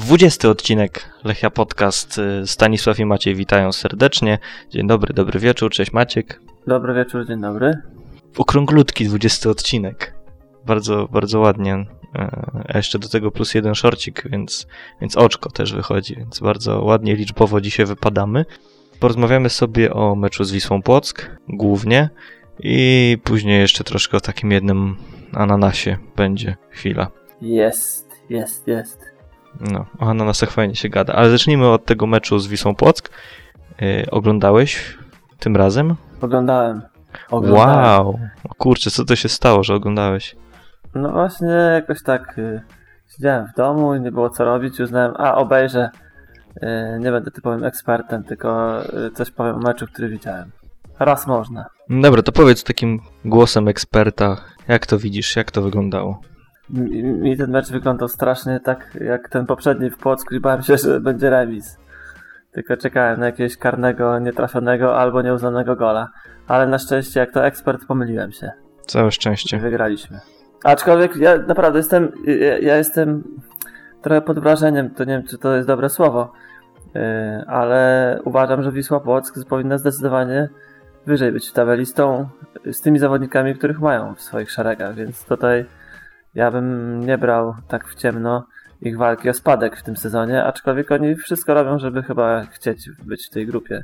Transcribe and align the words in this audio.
20 0.00 0.48
odcinek 0.48 1.10
Lechia 1.24 1.50
Podcast. 1.50 2.20
Stanisław 2.44 2.98
i 2.98 3.04
Maciej 3.04 3.34
witają 3.34 3.72
serdecznie. 3.72 4.38
Dzień 4.70 4.86
dobry, 4.86 5.14
dobry 5.14 5.40
wieczór, 5.40 5.70
cześć 5.70 5.92
Maciek. 5.92 6.40
Dobry 6.66 6.94
wieczór, 6.94 7.26
dzień 7.26 7.40
dobry. 7.40 7.72
Okrąglutki 8.38 9.04
20 9.04 9.50
odcinek. 9.50 10.14
Bardzo, 10.66 11.08
bardzo 11.08 11.40
ładnie. 11.40 11.86
A 12.68 12.76
jeszcze 12.76 12.98
do 12.98 13.08
tego 13.08 13.30
plus 13.30 13.54
jeden 13.54 13.74
szorcik, 13.74 14.22
więc, 14.30 14.66
więc 15.00 15.16
oczko 15.16 15.50
też 15.50 15.72
wychodzi, 15.72 16.16
więc 16.16 16.40
bardzo 16.40 16.84
ładnie 16.84 17.16
liczbowo 17.16 17.60
dzisiaj 17.60 17.86
wypadamy. 17.86 18.44
Porozmawiamy 19.00 19.50
sobie 19.50 19.94
o 19.94 20.14
meczu 20.14 20.44
z 20.44 20.52
Wisłą 20.52 20.82
Płock, 20.82 21.30
głównie, 21.48 22.10
i 22.60 23.18
później 23.24 23.60
jeszcze 23.60 23.84
troszkę 23.84 24.16
o 24.16 24.20
takim 24.20 24.52
jednym 24.52 24.96
ananasie 25.32 25.98
będzie 26.16 26.56
chwila. 26.70 27.10
Jest, 27.40 28.08
jest, 28.30 28.68
jest. 28.68 29.15
No, 29.60 29.86
o 29.98 30.06
ananasach 30.06 30.50
fajnie 30.50 30.74
się 30.74 30.88
gada. 30.88 31.12
Ale 31.12 31.30
zacznijmy 31.30 31.68
od 31.68 31.84
tego 31.84 32.06
meczu 32.06 32.38
z 32.38 32.46
Wisłą 32.46 32.74
Płock. 32.74 33.10
Yy, 33.80 34.06
oglądałeś 34.10 34.96
tym 35.38 35.56
razem? 35.56 35.94
Oglądałem. 36.20 36.82
oglądałem. 37.30 37.78
Wow! 37.78 38.18
O 38.44 38.54
kurczę, 38.54 38.90
co 38.90 39.04
to 39.04 39.16
się 39.16 39.28
stało, 39.28 39.64
że 39.64 39.74
oglądałeś? 39.74 40.36
No 40.94 41.12
właśnie, 41.12 41.48
jakoś 41.48 42.02
tak 42.02 42.38
y, 42.38 42.62
siedziałem 43.16 43.46
w 43.46 43.56
domu 43.56 43.94
i 43.94 44.00
nie 44.00 44.12
było 44.12 44.30
co 44.30 44.44
robić. 44.44 44.80
Uznałem, 44.80 45.14
a 45.16 45.34
obejrzę. 45.34 45.90
Y, 46.62 46.98
nie 47.00 47.10
będę 47.10 47.30
typowym 47.30 47.64
ekspertem, 47.64 48.24
tylko 48.24 48.80
y, 49.06 49.10
coś 49.10 49.30
powiem 49.30 49.56
o 49.56 49.58
meczu, 49.58 49.86
który 49.86 50.08
widziałem. 50.08 50.50
Raz 50.98 51.26
można. 51.26 51.66
No 51.88 52.02
Dobra, 52.02 52.22
to 52.22 52.32
powiedz 52.32 52.64
takim 52.64 53.00
głosem 53.24 53.68
eksperta, 53.68 54.36
jak 54.68 54.86
to 54.86 54.98
widzisz, 54.98 55.36
jak 55.36 55.50
to 55.50 55.62
wyglądało? 55.62 56.20
Mi, 56.70 57.36
ten 57.36 57.50
mecz 57.50 57.70
wyglądał 57.70 58.08
strasznie 58.08 58.60
tak 58.60 58.96
jak 59.00 59.28
ten 59.28 59.46
poprzedni 59.46 59.90
w 59.90 59.98
Płocku 59.98 60.34
i 60.34 60.40
bałem 60.40 60.62
się, 60.62 60.76
że 60.76 61.00
będzie 61.00 61.30
remis. 61.30 61.78
Tylko 62.52 62.76
czekałem 62.76 63.20
na 63.20 63.26
jakiegoś 63.26 63.56
karnego, 63.56 64.18
nietrafionego 64.18 64.98
albo 64.98 65.22
nieuznanego 65.22 65.76
gola. 65.76 66.08
Ale 66.48 66.66
na 66.66 66.78
szczęście, 66.78 67.20
jak 67.20 67.32
to 67.32 67.46
ekspert, 67.46 67.86
pomyliłem 67.86 68.32
się. 68.32 68.50
Całe 68.86 69.08
I 69.08 69.12
szczęście. 69.12 69.58
wygraliśmy. 69.58 70.20
Aczkolwiek 70.64 71.16
ja 71.16 71.38
naprawdę 71.38 71.78
jestem, 71.78 72.12
ja, 72.24 72.58
ja 72.58 72.76
jestem 72.76 73.24
trochę 74.02 74.20
pod 74.20 74.38
wrażeniem, 74.38 74.90
to 74.90 75.04
nie 75.04 75.12
wiem, 75.12 75.26
czy 75.26 75.38
to 75.38 75.56
jest 75.56 75.68
dobre 75.68 75.88
słowo, 75.88 76.32
yy, 76.94 77.00
ale 77.46 78.20
uważam, 78.24 78.62
że 78.62 78.72
Wisła 78.72 79.00
Płock 79.00 79.44
powinna 79.48 79.78
zdecydowanie 79.78 80.48
wyżej 81.06 81.32
być 81.32 81.48
w 81.48 81.52
tabeli 81.52 81.86
z, 81.86 81.94
tą, 81.94 82.28
z 82.72 82.80
tymi 82.80 82.98
zawodnikami, 82.98 83.54
których 83.54 83.80
mają 83.80 84.14
w 84.14 84.20
swoich 84.20 84.50
szeregach, 84.50 84.94
więc 84.94 85.24
tutaj 85.24 85.66
ja 86.36 86.50
bym 86.50 87.00
nie 87.06 87.18
brał 87.18 87.54
tak 87.68 87.88
w 87.88 87.94
ciemno 87.94 88.46
ich 88.80 88.96
walki 88.96 89.30
o 89.30 89.34
spadek 89.34 89.76
w 89.76 89.82
tym 89.82 89.96
sezonie, 89.96 90.44
aczkolwiek 90.44 90.90
oni 90.90 91.16
wszystko 91.16 91.54
robią, 91.54 91.78
żeby 91.78 92.02
chyba 92.02 92.44
chcieć 92.44 92.90
być 93.04 93.26
w 93.26 93.30
tej 93.30 93.46
grupie 93.46 93.82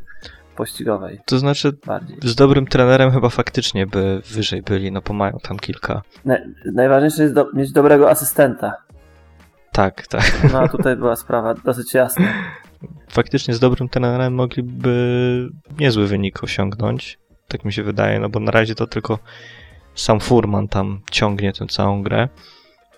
pościgowej 0.56 1.20
To 1.26 1.38
znaczy, 1.38 1.72
bardziej. 1.86 2.16
z 2.22 2.34
dobrym 2.34 2.66
trenerem 2.66 3.10
chyba 3.10 3.28
faktycznie 3.28 3.86
by 3.86 4.22
wyżej 4.32 4.62
byli, 4.62 4.92
no 4.92 5.00
bo 5.08 5.14
mają 5.14 5.38
tam 5.42 5.58
kilka. 5.58 6.02
Na, 6.24 6.36
najważniejsze 6.72 7.22
jest 7.22 7.34
do, 7.34 7.46
mieć 7.54 7.72
dobrego 7.72 8.10
asystenta. 8.10 8.76
Tak, 9.72 10.06
tak. 10.06 10.52
No 10.52 10.60
a 10.60 10.68
tutaj 10.68 10.96
była 10.96 11.16
sprawa 11.16 11.54
dosyć 11.54 11.94
jasna. 11.94 12.26
Faktycznie 13.08 13.54
z 13.54 13.60
dobrym 13.60 13.88
trenerem 13.88 14.34
mogliby 14.34 15.48
niezły 15.78 16.06
wynik 16.06 16.44
osiągnąć. 16.44 17.18
Tak 17.48 17.64
mi 17.64 17.72
się 17.72 17.82
wydaje, 17.82 18.20
no 18.20 18.28
bo 18.28 18.40
na 18.40 18.50
razie 18.50 18.74
to 18.74 18.86
tylko 18.86 19.18
sam 19.94 20.20
Furman 20.20 20.68
tam 20.68 21.00
ciągnie 21.10 21.52
tę 21.52 21.66
całą 21.66 22.02
grę. 22.02 22.28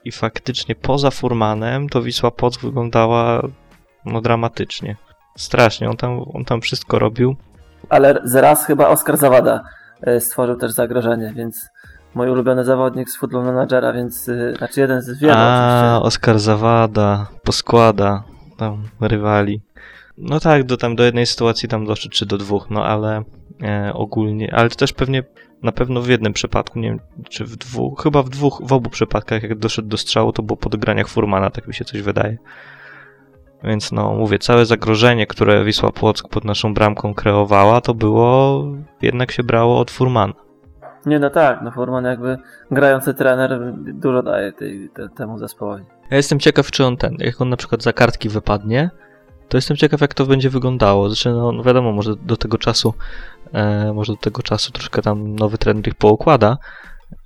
I 0.04 0.12
faktycznie 0.12 0.74
poza 0.74 1.10
Furmanem 1.10 1.88
to 1.88 2.02
Wisła 2.02 2.30
Płock 2.30 2.60
wyglądała 2.62 3.42
no 4.04 4.20
dramatycznie. 4.20 4.96
Strasznie, 5.36 5.90
on 5.90 5.96
tam, 5.96 6.24
on 6.34 6.44
tam 6.44 6.60
wszystko 6.60 6.98
robił. 6.98 7.36
Ale 7.88 8.20
zaraz 8.24 8.66
chyba 8.66 8.88
Oskar 8.88 9.16
Zawada 9.16 9.62
e, 10.02 10.20
stworzył 10.20 10.56
też 10.56 10.72
zagrożenie, 10.72 11.32
więc 11.36 11.68
mój 12.14 12.28
ulubiony 12.28 12.64
zawodnik 12.64 13.10
z 13.10 13.16
Football 13.16 13.44
Managera, 13.44 13.92
więc 13.92 14.28
e, 14.28 14.54
znaczy 14.56 14.80
jeden 14.80 15.02
z 15.02 15.18
wielu 15.18 15.34
A, 15.36 15.98
oczywiście. 15.98 16.06
Oskar 16.06 16.38
Zawada, 16.38 17.26
poskłada 17.44 18.22
tam 18.56 18.82
rywali. 19.00 19.62
No 20.18 20.40
tak, 20.40 20.64
do, 20.64 20.76
tam 20.76 20.96
do 20.96 21.04
jednej 21.04 21.26
sytuacji 21.26 21.68
tam 21.68 21.86
doszedł, 21.86 22.14
czy 22.14 22.26
do 22.26 22.38
dwóch, 22.38 22.70
no 22.70 22.84
ale 22.84 23.22
e, 23.62 23.92
ogólnie, 23.94 24.54
ale 24.54 24.68
to 24.68 24.76
też 24.76 24.92
pewnie 24.92 25.22
na 25.62 25.72
pewno 25.72 26.02
w 26.02 26.08
jednym 26.08 26.32
przypadku, 26.32 26.78
nie 26.78 26.88
wiem, 26.88 27.00
czy 27.28 27.44
w 27.44 27.56
dwóch, 27.56 28.02
chyba 28.02 28.22
w 28.22 28.28
dwóch, 28.28 28.62
w 28.64 28.72
obu 28.72 28.90
przypadkach, 28.90 29.42
jak 29.42 29.58
doszedł 29.58 29.88
do 29.88 29.96
strzału, 29.96 30.32
to 30.32 30.42
było 30.42 30.56
po 30.56 30.70
dograniach 30.70 31.08
Furmana, 31.08 31.50
tak 31.50 31.68
mi 31.68 31.74
się 31.74 31.84
coś 31.84 32.02
wydaje. 32.02 32.38
Więc 33.64 33.92
no, 33.92 34.14
mówię, 34.14 34.38
całe 34.38 34.66
zagrożenie, 34.66 35.26
które 35.26 35.64
Wisła 35.64 35.92
Płock 35.92 36.28
pod 36.28 36.44
naszą 36.44 36.74
bramką 36.74 37.14
kreowała, 37.14 37.80
to 37.80 37.94
było, 37.94 38.64
jednak 39.02 39.30
się 39.30 39.42
brało 39.42 39.78
od 39.78 39.90
Furmana. 39.90 40.44
Nie, 41.06 41.18
no 41.18 41.30
tak, 41.30 41.62
no 41.62 41.70
Furman 41.70 42.04
jakby 42.04 42.38
grający 42.70 43.14
trener 43.14 43.72
dużo 43.76 44.22
daje 44.22 44.52
tej, 44.52 44.90
te, 44.94 45.08
temu 45.08 45.38
zespołowi. 45.38 45.84
Ja 46.10 46.16
jestem 46.16 46.38
ciekaw, 46.38 46.70
czy 46.70 46.84
on 46.84 46.96
ten, 46.96 47.16
jak 47.18 47.40
on 47.40 47.48
na 47.48 47.56
przykład 47.56 47.82
za 47.82 47.92
kartki 47.92 48.28
wypadnie, 48.28 48.90
to 49.48 49.56
jestem 49.56 49.76
ciekaw, 49.76 50.00
jak 50.00 50.14
to 50.14 50.26
będzie 50.26 50.50
wyglądało. 50.50 51.08
Znaczy, 51.08 51.30
no, 51.30 51.52
no 51.52 51.62
wiadomo, 51.62 51.92
może 51.92 52.16
do 52.16 52.36
tego 52.36 52.58
czasu, 52.58 52.94
e, 53.52 53.92
może 53.92 54.12
do 54.12 54.18
tego 54.18 54.42
czasu 54.42 54.72
troszkę 54.72 55.02
tam 55.02 55.36
nowy 55.36 55.58
trener 55.58 55.88
ich 55.88 55.94
poukłada. 55.94 56.56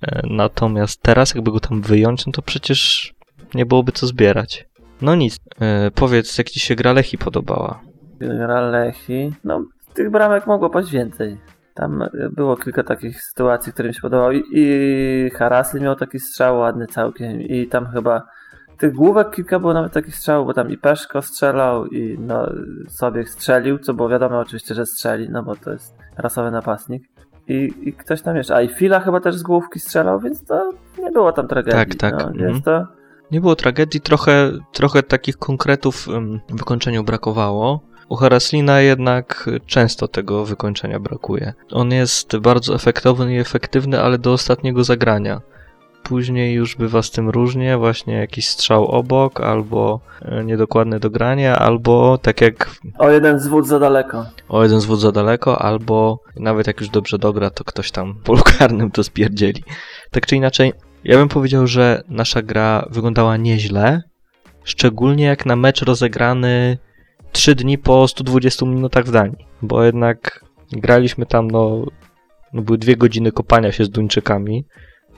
E, 0.01 0.21
natomiast 0.29 1.01
teraz, 1.01 1.35
jakby 1.35 1.51
go 1.51 1.59
tam 1.59 1.81
wyjąć, 1.81 2.25
no 2.25 2.31
to 2.31 2.41
przecież 2.41 3.13
nie 3.53 3.65
byłoby 3.65 3.91
co 3.91 4.07
zbierać. 4.07 4.69
No 5.01 5.15
nic, 5.15 5.39
e, 5.61 5.91
powiedz, 5.91 6.37
jak 6.37 6.49
ci 6.49 6.59
się 6.59 6.75
gra 6.75 6.93
Lechi 6.93 7.17
podobała. 7.17 7.81
General 8.19 8.71
Lechi, 8.71 9.31
no 9.43 9.65
tych 9.93 10.11
bramek 10.11 10.47
mogło 10.47 10.69
paść 10.69 10.91
więcej. 10.91 11.37
Tam 11.73 12.01
e, 12.01 12.09
było 12.35 12.57
kilka 12.57 12.83
takich 12.83 13.21
sytuacji, 13.23 13.73
które 13.73 13.87
mi 13.89 13.95
się 13.95 14.01
podobały 14.01 14.37
i, 14.37 14.43
i 14.53 15.29
Harasy 15.29 15.79
miał 15.79 15.95
taki 15.95 16.19
strzał 16.19 16.59
ładny 16.59 16.87
całkiem 16.87 17.41
i 17.41 17.67
tam 17.67 17.87
chyba 17.87 18.21
tych 18.79 18.93
główek 18.93 19.35
kilka 19.35 19.59
było 19.59 19.73
nawet 19.73 19.93
takich 19.93 20.15
strzałów, 20.15 20.47
bo 20.47 20.53
tam 20.53 20.69
i 20.69 20.77
Peszko 20.77 21.21
strzelał 21.21 21.85
i 21.85 22.19
no, 22.19 22.49
sobie 22.87 23.27
strzelił, 23.27 23.79
co 23.79 23.93
było 23.93 24.09
wiadomo 24.09 24.39
oczywiście, 24.39 24.75
że 24.75 24.85
strzeli, 24.85 25.29
no 25.29 25.43
bo 25.43 25.55
to 25.55 25.71
jest 25.71 25.95
rasowy 26.17 26.51
napastnik. 26.51 27.03
I, 27.47 27.73
I 27.81 27.93
ktoś 27.93 28.21
tam 28.21 28.35
jeszcze, 28.35 28.55
a 28.55 28.61
i 28.61 28.67
Fila 28.67 28.99
chyba 28.99 29.19
też 29.19 29.35
z 29.35 29.43
główki 29.43 29.79
strzelał, 29.79 30.19
więc 30.19 30.45
to 30.45 30.71
nie 30.99 31.11
było 31.11 31.31
tam 31.31 31.47
tragedii. 31.47 31.79
Tak, 31.79 31.95
tak, 31.95 32.35
No. 32.35 32.47
Jest 32.47 32.65
to 32.65 32.87
Nie 33.31 33.41
było 33.41 33.55
tragedii, 33.55 34.01
trochę, 34.01 34.51
trochę 34.71 35.03
takich 35.03 35.37
konkretów 35.37 36.07
w 36.49 36.57
wykończeniu 36.57 37.03
brakowało. 37.03 37.81
U 38.09 38.15
Haraslina 38.15 38.81
jednak 38.81 39.49
często 39.65 40.07
tego 40.07 40.45
wykończenia 40.45 40.99
brakuje. 40.99 41.53
On 41.71 41.91
jest 41.91 42.37
bardzo 42.37 42.75
efektowny 42.75 43.33
i 43.33 43.39
efektywny, 43.39 44.01
ale 44.01 44.17
do 44.17 44.33
ostatniego 44.33 44.83
zagrania. 44.83 45.41
Później 46.09 46.53
już 46.53 46.75
bywa 46.75 47.01
z 47.01 47.11
tym 47.11 47.29
różnie, 47.29 47.77
właśnie 47.77 48.13
jakiś 48.13 48.47
strzał 48.47 48.85
obok, 48.85 49.41
albo 49.41 49.99
e, 50.21 50.43
niedokładne 50.43 50.99
dogranie, 50.99 51.55
albo 51.55 52.17
tak 52.17 52.41
jak 52.41 52.69
o 52.97 53.09
jeden 53.09 53.39
zwód 53.39 53.67
za 53.67 53.79
daleko. 53.79 54.25
o 54.49 54.63
jeden 54.63 54.81
zwód 54.81 54.99
za 54.99 55.11
daleko, 55.11 55.61
albo 55.61 56.19
nawet 56.35 56.67
jak 56.67 56.79
już 56.79 56.89
dobrze 56.89 57.17
dogra, 57.17 57.49
to 57.49 57.63
ktoś 57.63 57.91
tam 57.91 58.13
w 58.19 58.23
polu 58.23 58.41
karnym 58.57 58.91
to 58.91 59.03
spierdzieli. 59.03 59.63
Tak 60.11 60.25
czy 60.25 60.35
inaczej, 60.35 60.73
ja 61.03 61.17
bym 61.17 61.27
powiedział, 61.27 61.67
że 61.67 62.03
nasza 62.07 62.41
gra 62.41 62.85
wyglądała 62.89 63.37
nieźle, 63.37 64.03
szczególnie 64.63 65.25
jak 65.25 65.45
na 65.45 65.55
mecz 65.55 65.81
rozegrany 65.81 66.77
3 67.31 67.55
dni 67.55 67.77
po 67.77 68.07
120 68.07 68.65
minutach 68.65 69.05
w 69.05 69.11
Danii, 69.11 69.45
bo 69.61 69.83
jednak 69.83 70.45
graliśmy 70.71 71.25
tam, 71.25 71.51
no, 71.51 71.85
no 72.53 72.61
były 72.61 72.77
dwie 72.77 72.97
godziny 72.97 73.31
kopania 73.31 73.71
się 73.71 73.85
z 73.85 73.89
Duńczykami, 73.89 74.65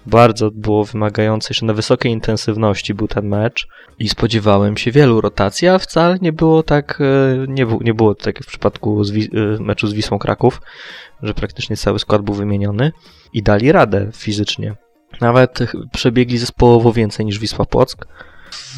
bardzo 0.05 0.51
było 0.51 0.85
wymagające, 0.85 1.47
jeszcze 1.49 1.65
na 1.65 1.73
wysokiej 1.73 2.11
intensywności 2.11 2.93
był 2.93 3.07
ten 3.07 3.27
mecz 3.27 3.67
i 3.99 4.09
spodziewałem 4.09 4.77
się 4.77 4.91
wielu 4.91 5.21
rotacji, 5.21 5.67
a 5.67 5.79
wcale 5.79 6.17
nie 6.21 6.33
było 6.33 6.63
tak, 6.63 7.01
e, 7.01 7.45
nie, 7.47 7.65
nie 7.81 7.93
było 7.93 8.15
tak 8.15 8.35
jak 8.35 8.43
w 8.43 8.47
przypadku 8.47 9.03
z 9.03 9.11
e, 9.11 9.17
meczu 9.59 9.87
z 9.87 9.93
Wisłą 9.93 10.19
Kraków, 10.19 10.61
że 11.23 11.33
praktycznie 11.33 11.77
cały 11.77 11.99
skład 11.99 12.21
był 12.21 12.33
wymieniony 12.33 12.91
i 13.33 13.43
dali 13.43 13.71
radę 13.71 14.09
fizycznie. 14.13 14.75
Nawet 15.21 15.59
przebiegli 15.91 16.37
zespołowo 16.37 16.93
więcej 16.93 17.25
niż 17.25 17.39
Wisła 17.39 17.65
Płock. 17.65 18.07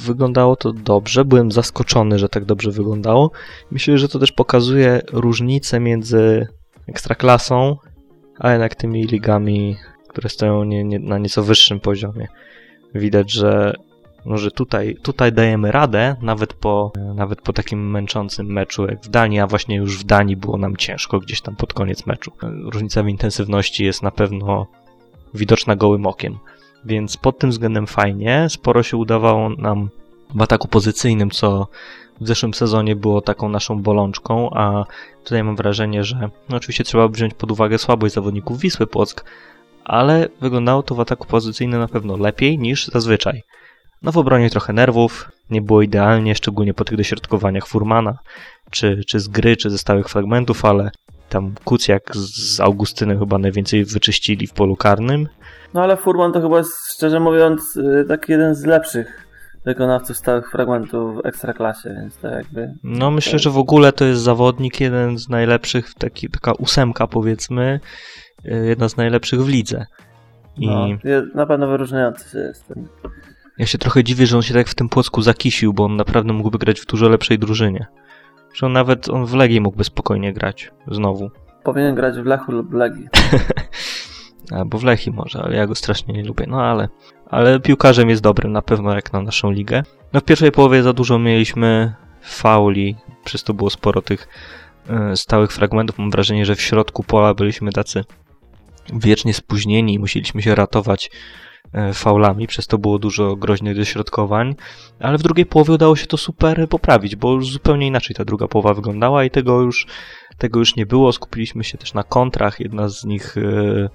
Wyglądało 0.03 0.55
to 0.55 0.73
dobrze, 0.73 1.25
byłem 1.25 1.51
zaskoczony, 1.51 2.19
że 2.19 2.29
tak 2.29 2.45
dobrze 2.45 2.71
wyglądało. 2.71 3.31
Myślę, 3.71 3.97
że 3.97 4.07
to 4.07 4.19
też 4.19 4.31
pokazuje 4.31 5.01
różnicę 5.11 5.79
między 5.79 6.47
ekstraklasą, 6.87 7.77
a 8.39 8.51
jednak 8.51 8.75
tymi 8.75 9.03
ligami, 9.03 9.77
które 10.13 10.29
stoją 10.29 10.63
nie, 10.63 10.83
nie, 10.83 10.99
na 10.99 11.17
nieco 11.17 11.43
wyższym 11.43 11.79
poziomie. 11.79 12.27
Widać, 12.95 13.31
że, 13.31 13.73
no, 14.25 14.37
że 14.37 14.51
tutaj, 14.51 14.97
tutaj 15.01 15.31
dajemy 15.31 15.71
radę, 15.71 16.15
nawet 16.21 16.53
po, 16.53 16.91
nawet 17.15 17.41
po 17.41 17.53
takim 17.53 17.91
męczącym 17.91 18.47
meczu 18.47 18.85
jak 18.85 19.01
w 19.01 19.09
Danii, 19.09 19.39
a 19.39 19.47
właśnie 19.47 19.75
już 19.75 19.99
w 19.99 20.03
Danii 20.03 20.37
było 20.37 20.57
nam 20.57 20.77
ciężko 20.77 21.19
gdzieś 21.19 21.41
tam 21.41 21.55
pod 21.55 21.73
koniec 21.73 22.05
meczu. 22.05 22.31
Różnica 22.71 23.03
w 23.03 23.07
intensywności 23.07 23.85
jest 23.85 24.03
na 24.03 24.11
pewno 24.11 24.67
widoczna 25.33 25.75
gołym 25.75 26.05
okiem. 26.05 26.37
Więc 26.85 27.17
pod 27.17 27.39
tym 27.39 27.49
względem 27.49 27.87
fajnie. 27.87 28.47
Sporo 28.49 28.83
się 28.83 28.97
udawało 28.97 29.49
nam 29.49 29.89
w 30.35 30.41
ataku 30.41 30.67
pozycyjnym, 30.67 31.31
co 31.31 31.67
w 32.21 32.27
zeszłym 32.27 32.53
sezonie 32.53 32.95
było 32.95 33.21
taką 33.21 33.49
naszą 33.49 33.81
bolączką, 33.81 34.49
a 34.53 34.85
tutaj 35.23 35.43
mam 35.43 35.55
wrażenie, 35.55 36.03
że 36.03 36.29
no 36.49 36.57
oczywiście 36.57 36.83
trzeba 36.83 37.07
wziąć 37.07 37.33
pod 37.33 37.51
uwagę 37.51 37.77
słabość 37.77 38.13
zawodników 38.13 38.59
Wisły 38.59 38.87
Płock, 38.87 39.25
ale 39.85 40.27
wyglądało 40.41 40.83
to 40.83 40.95
w 40.95 40.99
ataku 40.99 41.27
pozycyjnym 41.27 41.79
na 41.79 41.87
pewno 41.87 42.17
lepiej 42.17 42.59
niż 42.59 42.87
zazwyczaj. 42.87 43.43
No 44.01 44.11
w 44.11 44.17
obronie 44.17 44.49
trochę 44.49 44.73
nerwów, 44.73 45.31
nie 45.49 45.61
było 45.61 45.81
idealnie, 45.81 46.35
szczególnie 46.35 46.73
po 46.73 46.85
tych 46.85 46.97
dośrodkowaniach 46.97 47.67
Furmana, 47.67 48.17
czy, 48.71 49.01
czy 49.07 49.19
z 49.19 49.27
gry, 49.27 49.57
czy 49.57 49.69
ze 49.69 49.77
stałych 49.77 50.09
fragmentów, 50.09 50.65
ale 50.65 50.91
tam 51.29 51.53
Kucjak 51.63 52.15
z 52.15 52.59
Augustynem 52.59 53.19
chyba 53.19 53.37
najwięcej 53.37 53.85
wyczyścili 53.85 54.47
w 54.47 54.53
polu 54.53 54.75
karnym. 54.75 55.27
No 55.73 55.81
ale 55.81 55.97
Furman 55.97 56.33
to 56.33 56.41
chyba 56.41 56.57
jest, 56.57 56.93
szczerze 56.93 57.19
mówiąc, 57.19 57.75
y, 57.75 58.05
taki 58.07 58.31
jeden 58.31 58.55
z 58.55 58.65
lepszych 58.65 59.22
wykonawców 59.65 60.17
stałych 60.17 60.51
fragmentów 60.51 61.15
w 61.15 61.25
ekstraklasie, 61.25 61.89
więc 61.89 62.17
to 62.17 62.27
jakby... 62.27 62.73
No 62.83 63.11
myślę, 63.11 63.39
że 63.39 63.49
w 63.49 63.57
ogóle 63.57 63.91
to 63.91 64.05
jest 64.05 64.21
zawodnik 64.21 64.81
jeden 64.81 65.17
z 65.17 65.29
najlepszych, 65.29 65.93
taki, 65.93 66.29
taka 66.29 66.51
ósemka 66.51 67.07
powiedzmy, 67.07 67.79
y, 68.45 68.65
jedna 68.67 68.89
z 68.89 68.97
najlepszych 68.97 69.43
w 69.43 69.47
lidze. 69.47 69.85
I... 70.57 70.67
No, 70.67 70.87
na 71.35 71.45
pewno 71.45 71.67
wyróżniający 71.67 72.29
się 72.29 72.39
jest 72.39 72.67
ten. 72.67 72.87
Ja 73.57 73.65
się 73.65 73.77
trochę 73.77 74.03
dziwię, 74.03 74.25
że 74.25 74.35
on 74.35 74.41
się 74.41 74.53
tak 74.53 74.67
w 74.67 74.75
tym 74.75 74.89
Płocku 74.89 75.21
zakisił, 75.21 75.73
bo 75.73 75.85
on 75.85 75.95
naprawdę 75.95 76.33
mógłby 76.33 76.57
grać 76.57 76.81
w 76.81 76.85
dużo 76.85 77.09
lepszej 77.09 77.39
drużynie. 77.39 77.85
Że 78.53 78.65
on 78.65 78.73
nawet 78.73 79.09
on 79.09 79.25
w 79.25 79.33
Legii 79.33 79.61
mógłby 79.61 79.83
spokojnie 79.83 80.33
grać 80.33 80.71
znowu. 80.91 81.31
Powinien 81.63 81.95
grać 81.95 82.15
w 82.15 82.25
Lechu 82.25 82.51
lub 82.51 82.73
Legii. 82.73 83.07
Albo 84.53 84.77
w 84.77 84.83
Lechi 84.83 85.11
może, 85.11 85.41
ale 85.43 85.55
ja 85.55 85.67
go 85.67 85.75
strasznie 85.75 86.13
nie 86.13 86.23
lubię. 86.23 86.45
No 86.47 86.61
ale, 86.61 86.89
ale 87.29 87.59
piłkarzem 87.59 88.09
jest 88.09 88.21
dobrym 88.21 88.51
na 88.51 88.61
pewno 88.61 88.95
jak 88.95 89.13
na 89.13 89.21
naszą 89.21 89.51
ligę. 89.51 89.83
No 90.13 90.19
w 90.19 90.23
pierwszej 90.23 90.51
połowie 90.51 90.83
za 90.83 90.93
dużo 90.93 91.19
mieliśmy 91.19 91.93
fauli, 92.21 92.95
przez 93.23 93.43
to 93.43 93.53
było 93.53 93.69
sporo 93.69 94.01
tych 94.01 94.27
y, 95.13 95.17
stałych 95.17 95.51
fragmentów. 95.51 95.97
Mam 95.97 96.11
wrażenie, 96.11 96.45
że 96.45 96.55
w 96.55 96.61
środku 96.61 97.03
pola 97.03 97.33
byliśmy 97.33 97.71
tacy 97.71 98.03
wiecznie 98.93 99.33
spóźnieni 99.33 99.93
i 99.93 99.99
musieliśmy 99.99 100.41
się 100.41 100.55
ratować 100.55 101.09
E, 101.73 101.93
faulami, 101.93 102.47
przez 102.47 102.67
to 102.67 102.77
było 102.77 102.99
dużo 102.99 103.35
groźnych 103.35 103.75
dośrodkowań, 103.75 104.55
ale 104.99 105.17
w 105.17 105.23
drugiej 105.23 105.45
połowie 105.45 105.73
udało 105.73 105.95
się 105.95 106.05
to 106.05 106.17
super 106.17 106.69
poprawić, 106.69 107.15
bo 107.15 107.33
już 107.33 107.51
zupełnie 107.51 107.87
inaczej 107.87 108.15
ta 108.15 108.25
druga 108.25 108.47
połowa 108.47 108.73
wyglądała 108.73 109.23
i 109.23 109.31
tego 109.31 109.61
już, 109.61 109.87
tego 110.37 110.59
już 110.59 110.75
nie 110.75 110.85
było. 110.85 111.11
Skupiliśmy 111.11 111.63
się 111.63 111.77
też 111.77 111.93
na 111.93 112.03
kontrach, 112.03 112.59
jedna 112.59 112.89
z 112.89 113.05
nich 113.05 113.37
e, 113.37 113.89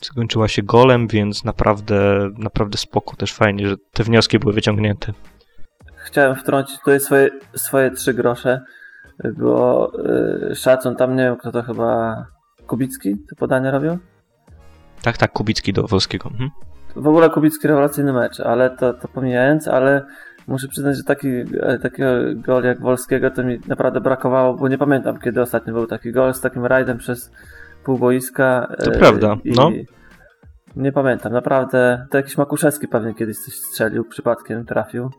skończyła 0.00 0.48
się 0.48 0.62
golem, 0.62 1.08
więc 1.08 1.44
naprawdę, 1.44 2.30
naprawdę 2.38 2.78
spoko, 2.78 3.16
też 3.16 3.32
fajnie, 3.32 3.68
że 3.68 3.76
te 3.92 4.04
wnioski 4.04 4.38
były 4.38 4.52
wyciągnięte. 4.52 5.12
Chciałem 5.96 6.36
wtrącić 6.36 6.78
tutaj 6.78 7.00
swoje, 7.00 7.30
swoje 7.54 7.90
trzy 7.90 8.14
grosze, 8.14 8.60
bo 9.38 9.92
yy, 10.48 10.54
szacun 10.54 10.96
tam, 10.96 11.16
nie 11.16 11.22
wiem 11.22 11.36
kto 11.36 11.52
to 11.52 11.62
chyba 11.62 12.16
Kubicki 12.66 13.16
to 13.30 13.36
podanie 13.36 13.70
robił? 13.70 13.98
Tak, 15.02 15.18
tak, 15.18 15.32
Kubicki 15.32 15.72
do 15.72 15.82
Wolskiego. 15.82 16.28
Mhm 16.32 16.50
w 16.96 17.06
ogóle 17.06 17.30
Kubicki 17.30 17.68
rewelacyjny 17.68 18.12
mecz, 18.12 18.40
ale 18.40 18.70
to, 18.70 18.94
to 18.94 19.08
pomijając, 19.08 19.68
ale 19.68 20.06
muszę 20.46 20.68
przyznać, 20.68 20.96
że 20.96 21.02
taki, 21.02 21.28
e, 21.62 21.78
takiego 21.78 22.10
gol 22.34 22.64
jak 22.64 22.80
Wolskiego 22.80 23.30
to 23.30 23.44
mi 23.44 23.58
naprawdę 23.68 24.00
brakowało, 24.00 24.54
bo 24.54 24.68
nie 24.68 24.78
pamiętam 24.78 25.18
kiedy 25.18 25.40
ostatnio 25.40 25.72
był 25.72 25.86
taki 25.86 26.12
gol 26.12 26.34
z 26.34 26.40
takim 26.40 26.66
rajdem 26.66 26.98
przez 26.98 27.30
pół 27.86 27.98
boiska. 27.98 28.74
To 28.84 28.92
e, 28.92 28.98
prawda, 28.98 29.36
no. 29.44 29.70
Nie 30.76 30.92
pamiętam, 30.92 31.32
naprawdę. 31.32 32.06
To 32.10 32.16
jakiś 32.16 32.36
Makuszewski 32.36 32.88
pewnie 32.88 33.14
kiedyś 33.14 33.38
coś 33.38 33.54
strzelił, 33.54 34.04
przypadkiem 34.04 34.64
trafił. 34.64 35.10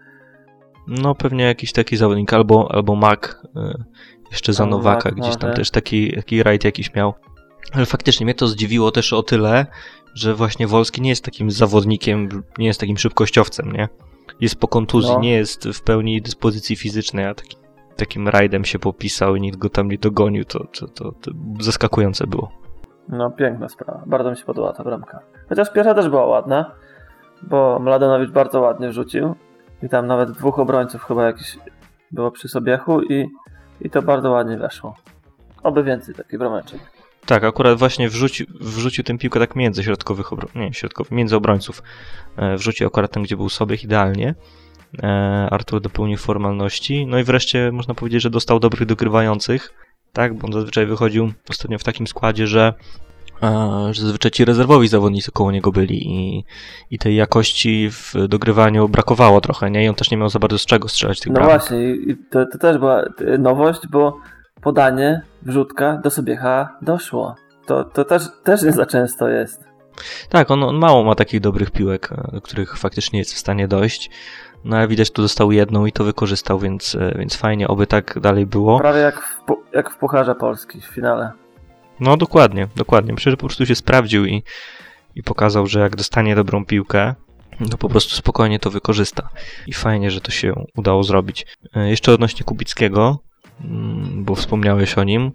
No 0.87 1.15
pewnie 1.15 1.43
jakiś 1.43 1.71
taki 1.71 1.97
zawodnik, 1.97 2.33
albo, 2.33 2.71
albo 2.71 2.95
Mac, 2.95 3.19
e, 3.55 3.83
jeszcze 4.31 4.53
za 4.53 4.65
Nowaka, 4.65 5.11
gdzieś 5.11 5.37
tam 5.37 5.53
też 5.53 5.71
taki, 5.71 6.13
taki 6.15 6.43
rajd 6.43 6.63
jakiś 6.63 6.93
miał. 6.93 7.13
Ale 7.73 7.85
faktycznie 7.85 8.25
mnie 8.25 8.35
to 8.35 8.47
zdziwiło 8.47 8.91
też 8.91 9.13
o 9.13 9.23
tyle, 9.23 9.65
że 10.13 10.35
właśnie 10.35 10.67
Wolski 10.67 11.01
nie 11.01 11.09
jest 11.09 11.23
takim 11.23 11.51
zawodnikiem, 11.51 12.43
nie 12.57 12.67
jest 12.67 12.79
takim 12.79 12.97
szybkościowcem, 12.97 13.71
nie? 13.71 13.89
Jest 14.39 14.55
po 14.55 14.67
kontuzji, 14.67 15.13
no. 15.13 15.19
nie 15.19 15.33
jest 15.33 15.67
w 15.67 15.81
pełni 15.81 16.21
dyspozycji 16.21 16.75
fizycznej, 16.75 17.25
a 17.25 17.33
taki, 17.33 17.57
takim 17.97 18.27
rajdem 18.27 18.65
się 18.65 18.79
popisał 18.79 19.35
i 19.35 19.41
nikt 19.41 19.57
go 19.57 19.69
tam 19.69 19.91
nie 19.91 19.97
dogonił, 19.97 20.45
to, 20.45 20.59
to, 20.59 20.87
to, 20.87 21.11
to 21.11 21.31
zaskakujące 21.59 22.27
było. 22.27 22.51
No, 23.09 23.31
piękna 23.31 23.69
sprawa. 23.69 24.03
Bardzo 24.05 24.31
mi 24.31 24.37
się 24.37 24.45
podobała 24.45 24.73
ta 24.73 24.83
bramka. 24.83 25.19
Chociaż 25.49 25.73
pierwsza 25.73 25.93
też 25.93 26.09
była 26.09 26.25
ładna, 26.25 26.71
bo 27.41 27.79
Mladenowicz 27.79 28.31
bardzo 28.31 28.61
ładnie 28.61 28.89
wrzucił 28.89 29.35
i 29.83 29.89
tam 29.89 30.07
nawet 30.07 30.31
dwóch 30.31 30.59
obrońców 30.59 31.03
chyba 31.03 31.25
jakiś 31.25 31.57
było 32.11 32.31
przy 32.31 32.47
sobiechu 32.47 33.01
i, 33.01 33.29
i 33.81 33.89
to 33.89 34.01
bardzo 34.01 34.31
ładnie 34.31 34.57
weszło. 34.57 34.95
Oby 35.63 35.83
więcej 35.83 36.15
takich 36.15 36.39
brameczek. 36.39 36.79
Tak, 37.25 37.43
akurat 37.43 37.79
właśnie 37.79 38.09
wrzucił, 38.09 38.45
wrzucił 38.61 39.03
tę 39.03 39.17
piłkę 39.17 39.39
tak 39.39 39.55
między 39.55 39.83
środkowych, 39.83 40.29
nie, 40.55 40.73
środkowych, 40.73 41.11
między 41.11 41.35
obrońców. 41.35 41.83
E, 42.37 42.55
wrzucił 42.57 42.87
akurat 42.87 43.11
tam, 43.11 43.23
gdzie 43.23 43.37
był 43.37 43.49
sobie 43.49 43.75
idealnie. 43.75 44.35
E, 45.03 45.47
Artur 45.51 45.81
dopełnił 45.81 46.17
formalności. 46.17 47.07
No 47.07 47.19
i 47.19 47.23
wreszcie 47.23 47.71
można 47.71 47.93
powiedzieć, 47.93 48.21
że 48.21 48.29
dostał 48.29 48.59
dobrych 48.59 48.85
dogrywających, 48.85 49.73
tak, 50.13 50.33
bo 50.33 50.47
on 50.47 50.53
zazwyczaj 50.53 50.85
wychodził 50.85 51.31
ostatnio 51.49 51.77
w 51.77 51.83
takim 51.83 52.07
składzie, 52.07 52.47
że, 52.47 52.73
e, 53.43 53.89
że 53.91 54.01
zazwyczaj 54.01 54.31
ci 54.31 54.45
rezerwowi 54.45 54.87
zawodnicy 54.87 55.31
koło 55.31 55.51
niego 55.51 55.71
byli 55.71 56.07
i, 56.07 56.43
i 56.91 56.99
tej 56.99 57.15
jakości 57.15 57.89
w 57.91 58.13
dogrywaniu 58.27 58.89
brakowało 58.89 59.41
trochę, 59.41 59.71
nie? 59.71 59.85
I 59.85 59.89
on 59.89 59.95
też 59.95 60.11
nie 60.11 60.17
miał 60.17 60.29
za 60.29 60.39
bardzo 60.39 60.57
z 60.57 60.65
czego 60.65 60.87
strzelać 60.87 61.19
tych 61.19 61.33
No 61.33 61.43
właśnie, 61.43 61.95
i 61.95 62.17
to, 62.31 62.45
to 62.45 62.57
też 62.57 62.77
była 62.77 63.03
nowość, 63.39 63.81
bo 63.91 64.17
podanie, 64.61 65.21
wrzutka 65.41 65.99
do 66.03 66.09
Sobiecha 66.09 66.77
doszło. 66.81 67.35
To, 67.65 67.83
to 67.83 68.05
też, 68.05 68.23
też 68.43 68.61
nie 68.61 68.71
za 68.71 68.85
często 68.85 69.27
jest. 69.29 69.67
Tak, 70.29 70.51
on, 70.51 70.63
on 70.63 70.75
mało 70.75 71.03
ma 71.03 71.15
takich 71.15 71.41
dobrych 71.41 71.71
piłek, 71.71 72.09
e, 72.11 72.31
do 72.31 72.41
których 72.41 72.77
faktycznie 72.77 73.19
jest 73.19 73.33
w 73.33 73.37
stanie 73.37 73.67
dojść. 73.67 74.09
No 74.63 74.77
ale 74.77 74.87
widać, 74.87 75.11
tu 75.11 75.21
dostał 75.21 75.51
jedną 75.51 75.85
i 75.85 75.91
to 75.91 76.03
wykorzystał, 76.03 76.59
więc, 76.59 76.95
e, 76.95 77.15
więc 77.17 77.35
fajnie, 77.35 77.67
oby 77.67 77.87
tak 77.87 78.19
dalej 78.19 78.45
było. 78.45 78.79
Prawie 78.79 78.99
jak 78.99 79.21
w, 79.21 79.43
jak 79.73 79.89
w 79.91 79.97
Pucharze 79.97 80.35
Polski 80.35 80.81
w 80.81 80.85
finale. 80.85 81.31
No 81.99 82.17
dokładnie, 82.17 82.67
dokładnie. 82.75 83.13
Myślę, 83.13 83.31
że 83.31 83.37
po 83.37 83.47
prostu 83.47 83.65
się 83.65 83.75
sprawdził 83.75 84.25
i, 84.25 84.43
i 85.15 85.23
pokazał, 85.23 85.67
że 85.67 85.79
jak 85.79 85.95
dostanie 85.95 86.35
dobrą 86.35 86.65
piłkę, 86.65 87.15
to 87.71 87.77
po 87.77 87.89
prostu 87.89 88.15
spokojnie 88.15 88.59
to 88.59 88.71
wykorzysta. 88.71 89.29
I 89.67 89.73
fajnie, 89.73 90.11
że 90.11 90.21
to 90.21 90.31
się 90.31 90.53
udało 90.75 91.03
zrobić. 91.03 91.45
E, 91.75 91.89
jeszcze 91.89 92.13
odnośnie 92.13 92.45
Kubickiego, 92.45 93.19
Mm, 93.61 94.23
bo 94.23 94.35
wspomniałeś 94.35 94.97
o 94.97 95.03
nim. 95.03 95.31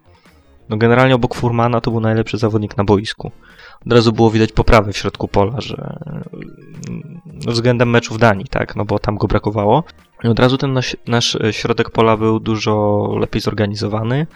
No 0.68 0.76
generalnie 0.76 1.14
obok 1.14 1.34
Furmana 1.34 1.80
to 1.80 1.90
był 1.90 2.00
najlepszy 2.00 2.38
zawodnik 2.38 2.76
na 2.76 2.84
boisku. 2.84 3.30
Od 3.86 3.92
razu 3.92 4.12
było 4.12 4.30
widać 4.30 4.52
poprawę 4.52 4.92
w 4.92 4.96
środku 4.96 5.28
pola, 5.28 5.60
że 5.60 5.98
no 7.46 7.52
względem 7.52 7.90
meczu 7.90 8.14
w 8.14 8.18
Danii, 8.18 8.46
tak, 8.46 8.76
no 8.76 8.84
bo 8.84 8.98
tam 8.98 9.16
go 9.16 9.26
brakowało. 9.26 9.84
I 10.24 10.28
od 10.28 10.38
razu 10.38 10.58
ten 10.58 10.72
nasz, 10.72 10.96
nasz 11.06 11.38
środek 11.50 11.90
pola 11.90 12.16
był 12.16 12.40
dużo 12.40 13.06
lepiej 13.20 13.40
zorganizowany, 13.40 14.26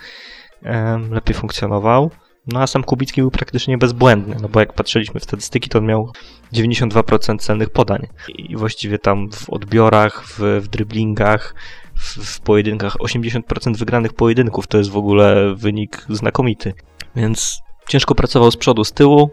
lepiej 1.10 1.34
funkcjonował. 1.34 2.10
No 2.46 2.60
a 2.60 2.66
sam 2.66 2.84
Kubicki 2.84 3.20
był 3.20 3.30
praktycznie 3.30 3.78
bezbłędny, 3.78 4.36
no 4.42 4.48
bo 4.48 4.60
jak 4.60 4.72
patrzyliśmy 4.72 5.20
w 5.20 5.24
statystyki, 5.24 5.68
to 5.68 5.78
on 5.78 5.86
miał 5.86 6.12
92% 6.52 7.38
celnych 7.38 7.70
podań. 7.70 8.06
I 8.28 8.56
właściwie 8.56 8.98
tam 8.98 9.30
w 9.32 9.50
odbiorach, 9.50 10.24
w, 10.26 10.38
w 10.62 10.68
driblingach, 10.68 11.54
w, 11.96 12.40
pojedynkach. 12.40 12.96
80% 12.96 13.76
wygranych 13.76 14.12
pojedynków 14.12 14.66
to 14.66 14.78
jest 14.78 14.90
w 14.90 14.96
ogóle 14.96 15.54
wynik 15.54 16.06
znakomity. 16.08 16.72
Więc 17.16 17.60
ciężko 17.88 18.14
pracował 18.14 18.50
z 18.50 18.56
przodu, 18.56 18.84
z 18.84 18.92
tyłu. 18.92 19.30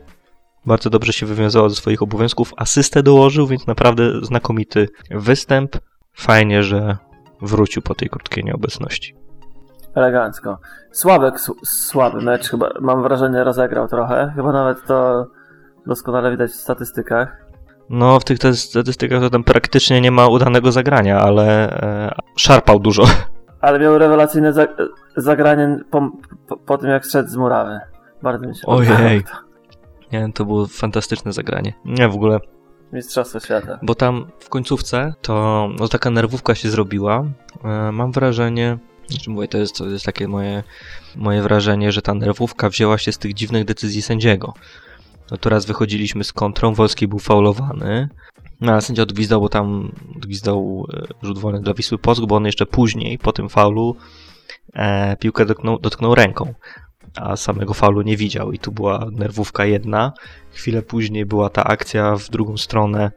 Bardzo 0.65 0.89
dobrze 0.89 1.13
się 1.13 1.25
wywiązywał 1.25 1.69
ze 1.69 1.75
swoich 1.75 2.01
obowiązków. 2.01 2.53
Asystę 2.57 3.03
dołożył, 3.03 3.47
więc 3.47 3.67
naprawdę 3.67 4.25
znakomity 4.25 4.89
występ. 5.11 5.77
Fajnie, 6.13 6.63
że 6.63 6.97
wrócił 7.41 7.81
po 7.81 7.95
tej 7.95 8.09
krótkiej 8.09 8.43
nieobecności. 8.43 9.15
Elegancko. 9.95 10.59
Sławek, 10.91 11.35
słaby 11.63 12.21
mecz 12.21 12.49
chyba, 12.49 12.69
mam 12.81 13.03
wrażenie, 13.03 13.43
rozegrał 13.43 13.87
trochę. 13.87 14.33
Chyba 14.35 14.51
nawet 14.51 14.85
to 14.87 15.27
doskonale 15.85 16.31
widać 16.31 16.51
w 16.51 16.55
statystykach. 16.55 17.42
No, 17.93 18.19
w 18.19 18.23
tych 18.23 18.37
statystykach 18.53 19.21
to 19.21 19.29
tam 19.29 19.43
praktycznie 19.43 20.01
nie 20.01 20.11
ma 20.11 20.27
udanego 20.27 20.71
zagrania, 20.71 21.19
ale 21.19 21.69
e, 21.69 22.15
szarpał 22.37 22.79
dużo. 22.79 23.03
Ale 23.61 23.79
miał 23.79 23.97
rewelacyjne 23.97 24.53
za 24.53 24.67
zagranie 25.17 25.79
po, 25.91 26.11
po, 26.47 26.57
po, 26.57 26.77
tym, 26.77 26.89
jak 26.89 27.05
szedł 27.05 27.29
z 27.29 27.35
murawy. 27.35 27.79
Bardzo 28.21 28.47
mi 28.47 28.55
się 28.55 28.61
Ojej. 28.65 29.23
Nie, 30.11 30.33
to 30.33 30.45
było 30.45 30.67
fantastyczne 30.67 31.33
zagranie. 31.33 31.73
Nie, 31.85 32.07
w 32.07 32.15
ogóle. 32.15 32.39
Mistrzostwo 32.93 33.39
świata. 33.39 33.79
Bo 33.81 33.95
tam 33.95 34.25
w 34.39 34.49
końcówce 34.49 35.13
to 35.21 35.69
no, 35.79 35.87
taka 35.87 36.09
nerwówka 36.09 36.55
się 36.55 36.69
zrobiła. 36.69 37.25
E, 37.63 37.91
mam 37.91 38.11
wrażenie, 38.11 38.77
znaczy 39.07 39.29
mówię, 39.29 39.47
to 39.47 39.57
jest, 39.57 39.77
to 39.77 39.85
jest 39.85 40.05
takie 40.05 40.27
moje, 40.27 40.63
moje 41.15 41.41
wrażenie, 41.41 41.91
że 41.91 42.01
ta 42.01 42.13
nerwówka 42.13 42.69
wzięła 42.69 42.97
się 42.97 43.11
z 43.11 43.17
tych 43.17 43.33
dziwnych 43.33 43.65
decyzji 43.65 44.01
sędziego 44.01 44.53
no 45.31 45.37
to 45.37 45.49
raz 45.49 45.65
wychodziliśmy 45.65 46.23
z 46.23 46.33
kontrą, 46.33 46.73
Wolski 46.73 47.07
był 47.07 47.19
faulowany, 47.19 48.09
no 48.61 48.71
ale 48.71 48.81
sędzia 48.81 49.03
odgwizdał, 49.03 49.41
bo 49.41 49.49
tam 49.49 49.91
odgwizdał 50.15 50.85
e, 50.93 51.25
rzut 51.25 51.39
wolny 51.39 51.61
dla 51.61 51.73
Wisły 51.73 51.97
Płock, 51.97 52.21
bo 52.25 52.35
on 52.35 52.45
jeszcze 52.45 52.65
później, 52.65 53.17
po 53.17 53.31
tym 53.31 53.49
faulu, 53.49 53.95
e, 54.73 55.17
piłkę 55.17 55.45
dotknął, 55.45 55.79
dotknął 55.79 56.15
ręką, 56.15 56.53
a 57.15 57.35
samego 57.35 57.73
faulu 57.73 58.01
nie 58.01 58.17
widział 58.17 58.51
i 58.51 58.59
tu 58.59 58.71
była 58.71 59.07
nerwówka 59.11 59.65
jedna. 59.65 60.13
Chwilę 60.51 60.81
później 60.81 61.25
była 61.25 61.49
ta 61.49 61.63
akcja 61.63 62.15
w 62.15 62.29
drugą 62.29 62.57
stronę, 62.57 63.11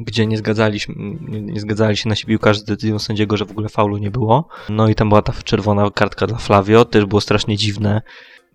gdzie 0.00 0.26
nie, 0.26 0.38
zgadzaliśmy, 0.38 0.94
nie, 1.20 1.60
zgadzali 1.60 1.96
się 1.96 2.08
nasi 2.08 2.26
piłkarze 2.26 2.60
z 2.60 2.64
decyzją 2.64 2.98
sędziego, 2.98 3.36
że 3.36 3.44
w 3.44 3.50
ogóle 3.50 3.68
faulu 3.68 3.96
nie 3.98 4.10
było. 4.10 4.48
No 4.68 4.88
i 4.88 4.94
tam 4.94 5.08
była 5.08 5.22
ta 5.22 5.32
czerwona 5.32 5.90
kartka 5.90 6.26
dla 6.26 6.38
Flavio, 6.38 6.84
też 6.84 7.04
było 7.04 7.20
strasznie 7.20 7.56
dziwne. 7.56 8.02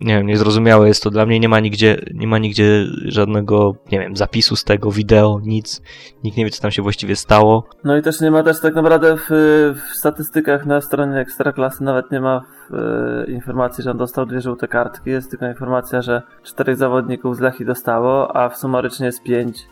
Nie 0.02 0.16
wiem, 0.16 0.26
niezrozumiałe 0.26 0.88
jest 0.88 1.02
to 1.02 1.10
dla 1.10 1.26
mnie, 1.26 1.40
nie 1.40 1.48
ma 1.48 1.60
nigdzie, 1.60 2.00
nie 2.14 2.26
ma 2.26 2.38
nigdzie 2.38 2.86
żadnego, 3.04 3.74
nie 3.92 4.00
wiem, 4.00 4.16
zapisu 4.16 4.56
z 4.56 4.64
tego, 4.64 4.90
wideo, 4.90 5.40
nic. 5.42 5.82
Nikt 6.24 6.36
nie 6.36 6.44
wie, 6.44 6.50
co 6.50 6.62
tam 6.62 6.70
się 6.70 6.82
właściwie 6.82 7.16
stało. 7.16 7.68
No 7.84 7.96
i 7.96 8.02
też 8.02 8.20
nie 8.20 8.30
ma 8.30 8.42
też 8.42 8.60
tak 8.60 8.74
naprawdę 8.74 9.16
w, 9.16 9.30
w 9.90 9.96
statystykach 9.96 10.66
na 10.66 10.80
stronie 10.80 11.16
Ekstraklasy 11.16 11.84
nawet 11.84 12.10
nie 12.10 12.20
ma 12.20 12.44
e, 12.70 13.30
informacji, 13.30 13.84
że 13.84 13.90
on 13.90 13.98
dostał 13.98 14.26
dwie 14.26 14.40
żółte 14.40 14.68
kartki. 14.68 15.10
Jest 15.10 15.30
tylko 15.30 15.46
informacja, 15.46 16.02
że 16.02 16.22
czterech 16.42 16.76
zawodników 16.76 17.36
z 17.36 17.40
Lechi 17.40 17.64
dostało, 17.64 18.36
a 18.36 18.48
w 18.48 18.56
sumarycznie 18.56 19.06
jest 19.06 19.22
pięć 19.22 19.66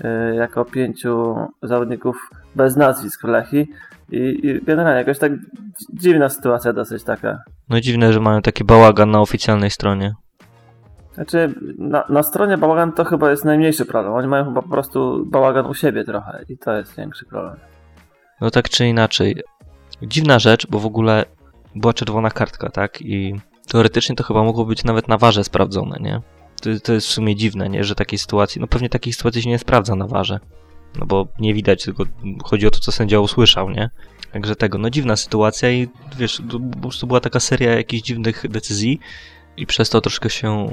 e, 0.00 0.34
jako 0.34 0.64
pięciu 0.64 1.36
zawodników 1.62 2.30
bez 2.56 2.76
nazwisk 2.76 3.20
w 3.22 3.28
Lechi. 3.28 3.68
I, 4.12 4.46
I 4.46 4.64
generalnie 4.64 4.98
jakoś 4.98 5.18
tak 5.18 5.32
dziwna 5.94 6.28
sytuacja 6.28 6.72
dosyć 6.72 7.04
taka. 7.04 7.38
No 7.68 7.80
dziwne, 7.80 8.12
że 8.12 8.20
mają 8.20 8.42
taki 8.42 8.64
bałagan 8.64 9.10
na 9.10 9.20
oficjalnej 9.20 9.70
stronie. 9.70 10.14
Znaczy, 11.14 11.54
na, 11.78 12.04
na 12.08 12.22
stronie 12.22 12.58
bałagan 12.58 12.92
to 12.92 13.04
chyba 13.04 13.30
jest 13.30 13.44
najmniejszy 13.44 13.86
problem. 13.86 14.14
Oni 14.14 14.28
mają 14.28 14.44
chyba 14.44 14.62
po 14.62 14.68
prostu 14.68 15.26
bałagan 15.26 15.66
u 15.66 15.74
siebie 15.74 16.04
trochę 16.04 16.44
i 16.48 16.58
to 16.58 16.76
jest 16.76 16.96
większy 16.96 17.26
problem. 17.26 17.56
No 18.40 18.50
tak 18.50 18.68
czy 18.68 18.86
inaczej. 18.86 19.42
Dziwna 20.02 20.38
rzecz, 20.38 20.66
bo 20.66 20.78
w 20.78 20.86
ogóle 20.86 21.24
była 21.74 21.92
czerwona 21.92 22.30
kartka, 22.30 22.68
tak? 22.68 23.02
I 23.02 23.40
teoretycznie 23.68 24.16
to 24.16 24.24
chyba 24.24 24.42
mogło 24.44 24.64
być 24.64 24.84
nawet 24.84 25.08
na 25.08 25.18
warze 25.18 25.44
sprawdzone, 25.44 25.96
nie? 26.00 26.20
To, 26.62 26.70
to 26.84 26.92
jest 26.92 27.06
w 27.06 27.10
sumie 27.10 27.36
dziwne, 27.36 27.68
nie? 27.68 27.84
Że 27.84 27.94
takiej 27.94 28.18
sytuacji, 28.18 28.60
no 28.60 28.66
pewnie 28.66 28.88
takiej 28.88 29.12
sytuacji 29.12 29.42
się 29.42 29.48
nie 29.48 29.58
sprawdza 29.58 29.94
na 29.94 30.06
warze. 30.06 30.40
No 30.98 31.06
bo 31.06 31.28
nie 31.38 31.54
widać, 31.54 31.84
tylko 31.84 32.04
chodzi 32.44 32.66
o 32.66 32.70
to, 32.70 32.78
co 32.78 32.92
sędzia 32.92 33.20
usłyszał, 33.20 33.70
nie? 33.70 33.90
Także 34.32 34.56
tego, 34.56 34.78
no 34.78 34.90
dziwna 34.90 35.16
sytuacja 35.16 35.70
i 35.70 35.88
wiesz, 36.18 36.42
po 36.72 36.78
prostu 36.80 37.06
była 37.06 37.20
taka 37.20 37.40
seria 37.40 37.76
jakichś 37.76 38.02
dziwnych 38.02 38.48
decyzji 38.48 39.00
i 39.56 39.66
przez 39.66 39.90
to 39.90 40.00
troszkę 40.00 40.30
się 40.30 40.68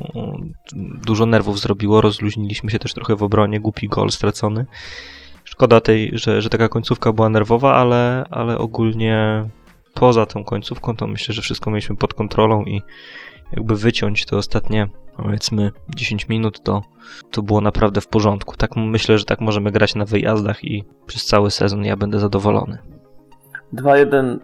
dużo 1.05 1.25
nerwów 1.25 1.59
zrobiło, 1.59 2.01
rozluźniliśmy 2.01 2.71
się 2.71 2.79
też 2.79 2.93
trochę 2.93 3.15
w 3.15 3.23
obronie, 3.23 3.59
głupi 3.59 3.87
gol 3.87 4.11
stracony. 4.11 4.65
Szkoda 5.43 5.81
tej, 5.81 6.11
że, 6.13 6.41
że 6.41 6.49
taka 6.49 6.69
końcówka 6.69 7.13
była 7.13 7.29
nerwowa, 7.29 7.75
ale, 7.75 8.25
ale 8.29 8.57
ogólnie 8.57 9.45
poza 9.93 10.25
tą 10.25 10.43
końcówką 10.43 10.95
to 10.95 11.07
myślę, 11.07 11.33
że 11.33 11.41
wszystko 11.41 11.71
mieliśmy 11.71 11.95
pod 11.95 12.13
kontrolą 12.13 12.63
i 12.63 12.81
jakby 13.51 13.75
wyciąć 13.75 14.25
te 14.25 14.37
ostatnie 14.37 14.87
powiedzmy 15.17 15.71
10 15.95 16.29
minut, 16.29 16.63
to, 16.63 16.81
to 17.31 17.41
było 17.41 17.61
naprawdę 17.61 18.01
w 18.01 18.07
porządku. 18.07 18.55
Tak 18.55 18.75
myślę, 18.75 19.17
że 19.17 19.25
tak 19.25 19.41
możemy 19.41 19.71
grać 19.71 19.95
na 19.95 20.05
wyjazdach 20.05 20.63
i 20.63 20.83
przez 21.05 21.25
cały 21.25 21.51
sezon 21.51 21.85
ja 21.85 21.97
będę 21.97 22.19
zadowolony. 22.19 22.77
2-1 23.73 24.37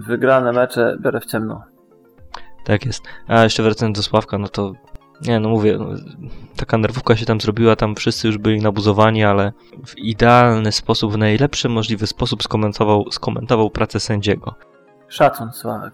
wygrane 0.00 0.52
mecze 0.52 0.96
biorę 1.00 1.20
w 1.20 1.26
ciemno. 1.26 1.64
Tak 2.64 2.86
jest. 2.86 3.02
A 3.26 3.42
jeszcze 3.42 3.62
wracając 3.62 3.98
do 3.98 4.02
Sławka, 4.02 4.38
no 4.38 4.48
to 4.48 4.72
nie, 5.20 5.40
no 5.40 5.48
mówię, 5.48 5.78
no, 5.78 5.86
taka 6.56 6.78
nerwówka 6.78 7.16
się 7.16 7.26
tam 7.26 7.40
zrobiła, 7.40 7.76
tam 7.76 7.94
wszyscy 7.94 8.26
już 8.26 8.38
byli 8.38 8.60
nabuzowani, 8.60 9.24
ale 9.24 9.52
w 9.86 9.98
idealny 9.98 10.72
sposób, 10.72 11.12
w 11.12 11.18
najlepszy 11.18 11.68
możliwy 11.68 12.06
sposób 12.06 12.42
skomentował, 12.42 13.04
skomentował 13.10 13.70
pracę 13.70 14.00
sędziego. 14.00 14.54
Szacun, 15.08 15.52
Sławek. 15.52 15.92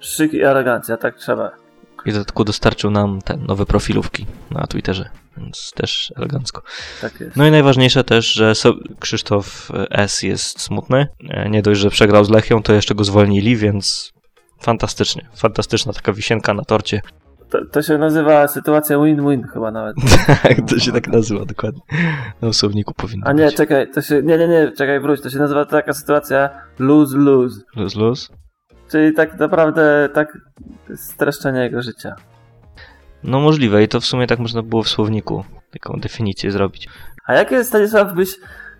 Szyk 0.00 0.34
i 0.34 0.42
elegancja, 0.42 0.96
tak 0.96 1.16
trzeba. 1.16 1.65
I 2.06 2.12
dodatku 2.12 2.44
dostarczył 2.44 2.90
nam 2.90 3.22
ten 3.22 3.46
nowe 3.46 3.66
profilówki 3.66 4.26
na 4.50 4.66
Twitterze, 4.66 5.10
więc 5.36 5.72
też 5.74 6.12
elegancko. 6.16 6.62
Tak 7.00 7.20
jest. 7.20 7.36
No 7.36 7.46
i 7.46 7.50
najważniejsze 7.50 8.04
też, 8.04 8.32
że 8.32 8.54
so 8.54 8.74
Krzysztof 9.00 9.68
S. 9.90 10.22
jest 10.22 10.60
smutny. 10.60 11.06
E, 11.28 11.50
nie 11.50 11.62
dość, 11.62 11.80
że 11.80 11.90
przegrał 11.90 12.24
z 12.24 12.30
Lechią, 12.30 12.62
to 12.62 12.72
jeszcze 12.72 12.94
go 12.94 13.04
zwolnili, 13.04 13.56
więc 13.56 14.12
fantastycznie. 14.60 15.28
Fantastyczna 15.36 15.92
taka 15.92 16.12
wisienka 16.12 16.54
na 16.54 16.64
torcie. 16.64 17.00
To, 17.50 17.58
to 17.72 17.82
się 17.82 17.98
nazywa 17.98 18.48
sytuacja 18.48 18.98
win-win 18.98 19.42
chyba 19.52 19.70
nawet. 19.70 19.96
tak, 20.42 20.56
to 20.68 20.78
się 20.78 20.92
tak 20.92 21.08
nazywa 21.08 21.44
dokładnie. 21.44 21.80
Na 22.42 22.48
osobniku 22.48 22.94
powinno 22.94 23.26
A 23.26 23.32
nie, 23.32 23.46
być. 23.46 23.56
czekaj, 23.56 23.90
to 23.90 24.02
się, 24.02 24.22
nie, 24.22 24.38
nie, 24.38 24.48
nie, 24.48 24.72
czekaj, 24.72 25.00
wróć, 25.00 25.20
to 25.20 25.30
się 25.30 25.38
nazywa 25.38 25.64
taka 25.64 25.92
sytuacja 25.92 26.50
lose-lose. 26.78 27.60
Lose-lose? 27.76 28.28
Czyli 28.88 29.14
tak 29.14 29.38
naprawdę 29.38 30.08
tak 30.14 30.38
streszczenie 30.94 31.60
jego 31.60 31.82
życia. 31.82 32.14
No 33.24 33.40
możliwe 33.40 33.82
i 33.82 33.88
to 33.88 34.00
w 34.00 34.04
sumie 34.04 34.26
tak 34.26 34.38
można 34.38 34.62
było 34.62 34.82
w 34.82 34.88
słowniku 34.88 35.44
taką 35.70 36.00
definicję 36.00 36.50
zrobić. 36.50 36.88
A 37.26 37.34
jakie 37.34 37.64
Stanisław 37.64 38.14
byś 38.14 38.28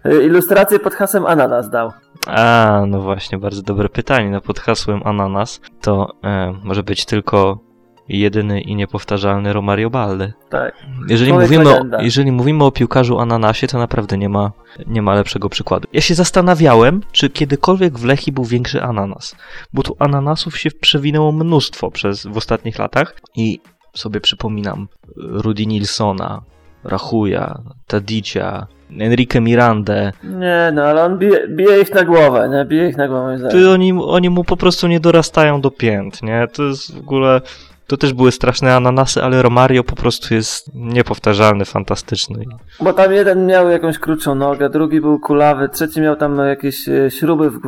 y, 0.07 0.25
ilustrację 0.25 0.79
pod 0.79 0.95
hasłem 0.95 1.27
ananas 1.27 1.71
dał? 1.71 1.93
A, 2.27 2.83
no 2.87 3.01
właśnie, 3.01 3.39
bardzo 3.39 3.63
dobre 3.63 3.89
pytanie. 3.89 4.31
No 4.31 4.41
pod 4.41 4.59
hasłem 4.59 5.01
ananas 5.05 5.61
to 5.81 6.13
e, 6.25 6.53
może 6.65 6.83
być 6.83 7.05
tylko 7.05 7.66
jedyny 8.09 8.61
i 8.61 8.75
niepowtarzalny 8.77 9.53
Romario 9.53 9.91
Balde. 9.91 10.33
Tak. 10.51 10.75
Jeżeli 11.09 11.33
mówimy, 11.33 11.79
o, 11.79 11.85
jeżeli 12.01 12.33
mówimy 12.33 12.65
o 12.65 12.71
piłkarzu 12.71 13.19
ananasie, 13.19 13.67
to 13.67 13.79
naprawdę 13.79 14.19
nie 14.19 14.29
ma, 14.29 14.53
nie 14.87 15.03
ma 15.03 15.15
lepszego 15.15 15.49
przykładu. 15.49 15.89
Ja 15.93 16.01
się 16.01 16.15
zastanawiałem, 16.15 17.01
czy 17.13 17.31
kiedykolwiek 17.31 17.99
w 17.99 18.05
Lechi 18.05 18.33
był 18.33 18.45
większy 18.45 18.83
ananas, 18.83 19.37
bo 19.73 19.83
tu 19.83 19.97
ananasów 19.99 20.59
się 20.59 20.71
przewinęło 20.71 21.33
mnóstwo 21.33 21.91
przez, 21.91 22.27
w 22.27 22.37
ostatnich 22.37 22.79
latach 22.79 23.15
i 23.37 23.61
sobie 23.95 24.21
przypominam 24.21 24.89
Rudy 25.17 25.67
Nilsona, 25.67 26.43
Rachuja, 26.85 27.59
Tadicia, 27.87 28.67
Enrique 29.01 29.41
Mirandę. 29.41 30.13
Nie, 30.25 30.73
no 30.75 30.83
ale 30.83 31.05
on 31.05 31.19
bije, 31.19 31.49
bije 31.49 31.81
ich 31.81 31.95
na 31.95 32.05
głowę, 32.05 32.49
nie? 32.53 32.65
Bije 32.65 32.89
ich 32.89 32.97
na 32.97 33.09
głowę. 33.09 33.49
Ty, 33.51 33.71
oni, 33.71 33.93
oni 33.93 34.31
mu 34.31 34.45
po 34.45 34.57
prostu 34.57 34.87
nie 34.87 35.01
dorastają 35.01 35.61
do 35.61 35.71
pięt, 35.71 36.23
nie? 36.23 36.47
To 36.53 36.63
jest 36.63 36.95
w 36.95 36.99
ogóle... 36.99 37.41
To 37.87 37.97
też 37.97 38.13
były 38.13 38.33
straszne 38.33 38.77
ananasy, 38.77 39.23
ale 39.23 39.43
Romario 39.43 39.85
po 39.85 39.97
prostu 39.97 40.35
jest 40.35 40.71
niepowtarzalny, 40.75 41.65
fantastyczny. 41.65 42.45
Bo 42.81 42.93
tam 42.93 43.13
jeden 43.13 43.47
miał 43.47 43.69
jakąś 43.69 43.99
krótszą 43.99 44.35
nogę, 44.35 44.71
drugi 44.71 45.01
był 45.01 45.21
kulawy, 45.21 45.69
trzeci 45.69 46.01
miał 46.01 46.17
tam 46.17 46.39
jakieś 46.39 46.89
e, 46.89 47.11
śruby 47.11 47.51
w, 47.51 47.61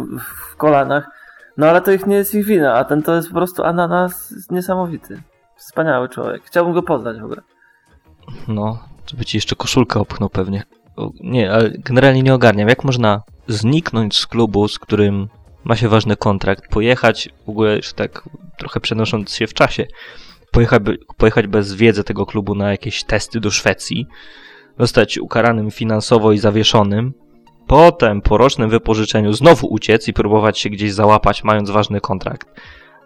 w 0.52 0.56
kolanach. 0.56 1.10
No 1.56 1.66
ale 1.66 1.80
to 1.80 1.92
ich 1.92 2.06
nie 2.06 2.16
jest 2.16 2.34
ich 2.34 2.46
wina, 2.46 2.74
a 2.74 2.84
ten 2.84 3.02
to 3.02 3.14
jest 3.14 3.28
po 3.28 3.34
prostu 3.34 3.64
ananas 3.64 4.34
niesamowity. 4.50 5.22
Wspaniały 5.56 6.08
człowiek. 6.08 6.42
Chciałbym 6.44 6.74
go 6.74 6.82
poznać 6.82 7.20
w 7.20 7.24
ogóle. 7.24 7.42
No, 8.48 8.78
żeby 9.06 9.24
ci 9.24 9.36
jeszcze 9.36 9.56
koszulkę 9.56 10.00
opchnął 10.00 10.28
pewnie. 10.28 10.62
Nie, 11.20 11.52
ale 11.52 11.70
generalnie 11.70 12.22
nie 12.22 12.34
ogarniam. 12.34 12.68
Jak 12.68 12.84
można 12.84 13.22
zniknąć 13.48 14.16
z 14.16 14.26
klubu, 14.26 14.68
z 14.68 14.78
którym 14.78 15.28
ma 15.68 15.76
się 15.76 15.88
ważny 15.88 16.16
kontrakt, 16.16 16.68
pojechać 16.70 17.28
w 17.46 17.48
ogóle 17.48 17.76
już 17.76 17.92
tak 17.92 18.22
trochę 18.58 18.80
przenosząc 18.80 19.34
się 19.34 19.46
w 19.46 19.54
czasie, 19.54 19.86
pojechać, 20.52 20.82
pojechać 21.16 21.46
bez 21.46 21.74
wiedzy 21.74 22.04
tego 22.04 22.26
klubu 22.26 22.54
na 22.54 22.70
jakieś 22.70 23.04
testy 23.04 23.40
do 23.40 23.50
Szwecji, 23.50 24.06
zostać 24.78 25.18
ukaranym 25.18 25.70
finansowo 25.70 26.32
i 26.32 26.38
zawieszonym, 26.38 27.12
potem 27.66 28.22
po 28.22 28.38
rocznym 28.38 28.70
wypożyczeniu 28.70 29.32
znowu 29.32 29.66
uciec 29.66 30.08
i 30.08 30.12
próbować 30.12 30.58
się 30.58 30.70
gdzieś 30.70 30.92
załapać, 30.92 31.44
mając 31.44 31.70
ważny 31.70 32.00
kontrakt. 32.00 32.48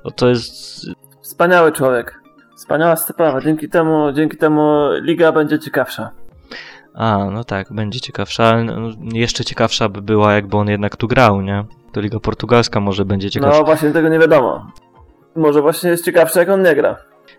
No 0.04 0.10
to 0.10 0.28
jest 0.28 0.86
Wspaniały 1.22 1.72
człowiek. 1.72 2.20
Wspaniała 2.56 2.96
sprawa. 2.96 3.40
Dzięki 3.40 3.68
temu, 3.68 4.12
dzięki 4.12 4.36
temu 4.36 4.88
liga 5.02 5.32
będzie 5.32 5.58
ciekawsza. 5.58 6.10
A, 6.94 7.24
no 7.32 7.44
tak, 7.44 7.72
będzie 7.72 8.00
ciekawsza, 8.00 8.44
ale 8.44 8.64
no, 8.64 8.88
jeszcze 9.12 9.44
ciekawsza 9.44 9.88
by 9.88 10.02
była, 10.02 10.32
jakby 10.34 10.56
on 10.56 10.68
jednak 10.68 10.96
tu 10.96 11.08
grał, 11.08 11.40
nie? 11.40 11.64
To 11.92 12.00
Liga 12.00 12.20
Portugalska 12.20 12.80
może 12.80 13.04
będzie 13.04 13.30
ciekawsza. 13.30 13.58
No 13.58 13.64
właśnie 13.64 13.90
tego 13.90 14.08
nie 14.08 14.18
wiadomo. 14.18 14.66
Może 15.36 15.62
właśnie 15.62 15.90
jest 15.90 16.04
ciekawsze 16.04 16.40
jak 16.40 16.48
on 16.48 16.62
nie 16.62 16.74
gra. 16.74 16.96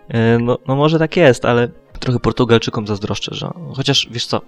E, 0.09 0.39
No, 0.39 0.57
no 0.67 0.75
może 0.75 0.99
tak 0.99 1.17
jest, 1.17 1.45
ale 1.45 1.67
trochę 1.99 2.19
Portugalczykom 2.19 2.87
zazdroszczę, 2.87 3.35
że 3.35 3.51
chociaż 3.75 4.07
wiesz 4.11 4.25
co, 4.25 4.41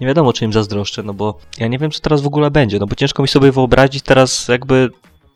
nie 0.00 0.06
wiadomo 0.06 0.32
czy 0.32 0.44
im 0.44 0.52
zazdroszczę, 0.52 1.02
no 1.02 1.14
bo 1.14 1.38
ja 1.58 1.68
nie 1.68 1.78
wiem 1.78 1.90
co 1.90 2.00
teraz 2.00 2.20
w 2.20 2.26
ogóle 2.26 2.50
będzie, 2.50 2.78
no 2.78 2.86
bo 2.86 2.94
ciężko 2.94 3.22
mi 3.22 3.28
sobie 3.28 3.52
wyobrazić 3.52 4.02
teraz 4.02 4.48
jakby, 4.48 4.88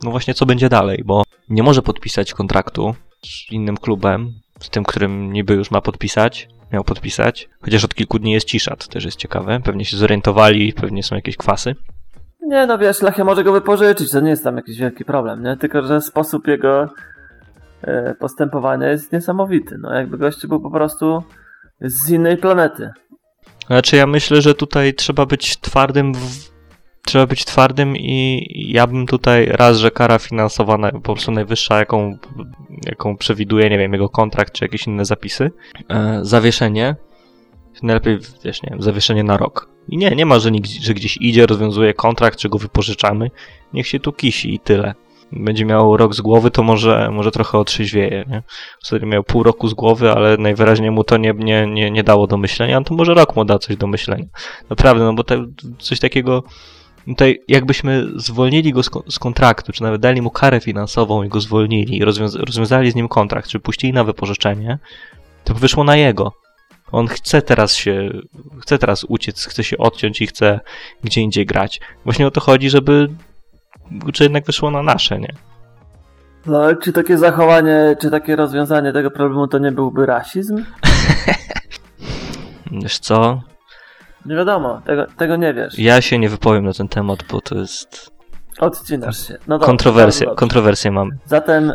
no 0.02 0.10
właśnie 0.10 0.34
co 0.34 0.46
będzie 0.46 0.68
dalej, 0.68 1.02
bo 1.04 1.22
nie 1.48 1.62
może 1.62 1.82
podpisać 1.82 2.34
kontraktu 2.34 2.94
z 3.24 3.52
innym 3.52 3.76
klubem, 3.76 4.32
z 4.60 4.70
tym, 4.70 4.84
którym 4.84 5.32
niby 5.32 5.54
już 5.54 5.70
ma 5.70 5.80
podpisać, 5.80 6.48
miał 6.72 6.84
podpisać, 6.84 7.48
chociaż 7.60 7.84
od 7.84 7.94
kilku 7.94 8.18
dni 8.18 8.32
jest 8.32 8.46
cisza, 8.46 8.76
to 8.76 8.86
też 8.86 9.04
jest 9.04 9.16
ciekawe, 9.16 9.60
pewnie 9.64 9.84
się 9.84 9.96
zorientowali, 9.96 10.72
pewnie 10.72 11.02
są 11.02 11.16
jakieś 11.16 11.36
kwasy. 11.36 11.74
Nie 12.46 12.66
no 12.66 12.78
wiesz, 12.78 13.02
Lechia 13.02 13.24
może 13.24 13.44
go 13.44 13.52
wypożyczyć, 13.52 14.10
to 14.10 14.20
nie 14.20 14.30
jest 14.30 14.44
tam 14.44 14.56
jakiś 14.56 14.78
wielki 14.78 15.04
problem, 15.04 15.42
nie? 15.42 15.56
Tylko, 15.56 15.82
że 15.82 16.00
sposób 16.00 16.46
jego 16.46 16.88
e, 17.82 18.14
postępowania 18.14 18.88
jest 18.88 19.12
niesamowity. 19.12 19.78
No 19.78 19.94
jakby 19.94 20.18
gościu 20.18 20.48
był 20.48 20.60
po 20.60 20.70
prostu 20.70 21.22
z 21.80 22.10
innej 22.10 22.36
planety. 22.36 22.90
Znaczy 23.66 23.96
ja 23.96 24.06
myślę, 24.06 24.42
że 24.42 24.54
tutaj 24.54 24.94
trzeba 24.94 25.26
być 25.26 25.60
twardym 25.60 26.14
w... 26.14 26.51
Trzeba 27.04 27.26
być 27.26 27.44
twardym 27.44 27.96
i 27.96 28.46
ja 28.68 28.86
bym 28.86 29.06
tutaj 29.06 29.46
raz, 29.46 29.78
że 29.78 29.90
kara 29.90 30.18
finansowa 30.18 30.78
na, 30.78 30.92
po 30.92 31.00
prostu 31.00 31.32
najwyższa, 31.32 31.78
jaką, 31.78 32.18
jaką 32.86 33.16
przewiduje, 33.16 33.70
nie 33.70 33.78
wiem, 33.78 33.92
jego 33.92 34.08
kontrakt 34.08 34.52
czy 34.52 34.64
jakieś 34.64 34.86
inne 34.86 35.04
zapisy, 35.04 35.50
e, 35.88 36.20
zawieszenie, 36.22 36.96
najlepiej, 37.82 38.18
wiesz, 38.44 38.62
nie 38.62 38.70
wiem, 38.70 38.82
zawieszenie 38.82 39.24
na 39.24 39.36
rok. 39.36 39.68
I 39.88 39.96
nie, 39.96 40.10
nie 40.10 40.26
ma, 40.26 40.38
że, 40.38 40.50
że 40.80 40.94
gdzieś 40.94 41.16
idzie, 41.16 41.46
rozwiązuje 41.46 41.94
kontrakt, 41.94 42.38
czy 42.38 42.48
go 42.48 42.58
wypożyczamy. 42.58 43.30
Niech 43.72 43.86
się 43.86 44.00
tu 44.00 44.12
kisi 44.12 44.54
i 44.54 44.58
tyle. 44.58 44.94
Będzie 45.32 45.64
miał 45.64 45.96
rok 45.96 46.14
z 46.14 46.20
głowy, 46.20 46.50
to 46.50 46.62
może, 46.62 47.10
może 47.12 47.30
trochę 47.30 47.58
otrzeźwieje, 47.58 48.24
nie? 48.28 48.42
W 48.98 49.02
miał 49.02 49.24
pół 49.24 49.42
roku 49.42 49.68
z 49.68 49.74
głowy, 49.74 50.12
ale 50.12 50.36
najwyraźniej 50.36 50.90
mu 50.90 51.04
to 51.04 51.16
nie, 51.16 51.32
nie, 51.32 51.66
nie, 51.66 51.90
nie 51.90 52.04
dało 52.04 52.26
do 52.26 52.36
myślenia, 52.36 52.80
no 52.80 52.84
to 52.84 52.94
może 52.94 53.14
rok 53.14 53.36
mu 53.36 53.44
da 53.44 53.58
coś 53.58 53.76
do 53.76 53.86
myślenia. 53.86 54.26
Naprawdę, 54.70 55.04
no 55.04 55.14
bo 55.14 55.24
te, 55.24 55.46
coś 55.78 56.00
takiego 56.00 56.42
tutaj 57.06 57.40
jakbyśmy 57.48 58.06
zwolnili 58.16 58.72
go 58.72 58.82
z, 58.82 58.90
z, 59.10 59.18
kontraktu, 59.18 59.72
czy 59.72 59.82
nawet 59.82 60.00
dali 60.00 60.22
mu 60.22 60.30
karę 60.30 60.60
finansową 60.60 61.22
i 61.22 61.28
go 61.28 61.40
zwolnili 61.40 61.96
i 61.96 62.04
rozwiąza 62.04 62.38
rozwiązali 62.38 62.90
z 62.90 62.94
nim 62.94 63.08
kontrakt, 63.08 63.48
czy 63.48 63.60
puścili 63.60 63.92
na 63.92 64.04
wypożyczenie, 64.04 64.78
to 65.44 65.54
by 65.54 65.60
wyszło 65.60 65.84
na 65.84 65.96
jego. 65.96 66.32
On 66.92 67.08
chce 67.08 67.42
teraz 67.42 67.74
się, 67.74 68.10
chce 68.60 68.78
teraz 68.78 69.04
uciec, 69.04 69.46
chce 69.46 69.64
się 69.64 69.78
odciąć 69.78 70.20
i 70.20 70.26
chce 70.26 70.60
gdzie 71.04 71.20
indziej 71.20 71.46
grać. 71.46 71.80
Właśnie 72.04 72.26
o 72.26 72.30
to 72.30 72.40
chodzi, 72.40 72.70
żeby 72.70 73.08
czy 74.12 74.22
jednak 74.22 74.44
wyszło 74.44 74.70
na 74.70 74.82
nasze, 74.82 75.20
nie? 75.20 75.32
No, 76.46 76.62
ale 76.62 76.76
czy 76.76 76.92
takie 76.92 77.18
zachowanie, 77.18 77.96
czy 78.00 78.10
takie 78.10 78.36
rozwiązanie 78.36 78.92
tego 78.92 79.10
problemu 79.10 79.48
to 79.48 79.58
nie 79.58 79.72
byłby 79.72 80.06
rasizm? 80.06 80.64
Wiesz 82.82 82.98
co? 82.98 83.42
Nie 84.26 84.36
wiadomo, 84.36 84.80
tego, 84.84 85.06
tego 85.16 85.36
nie 85.36 85.54
wiesz. 85.54 85.78
Ja 85.78 86.00
się 86.00 86.18
nie 86.18 86.28
wypowiem 86.28 86.64
na 86.64 86.72
ten 86.72 86.88
temat, 86.88 87.18
bo 87.30 87.40
to 87.40 87.58
jest... 87.58 88.12
Odcinasz 88.60 89.28
się. 89.28 89.34
No 89.48 89.58
dobrze, 89.58 89.66
kontrowersje, 89.66 90.26
kontrowersje 90.26 90.90
mamy. 90.90 91.10
Zatem 91.26 91.72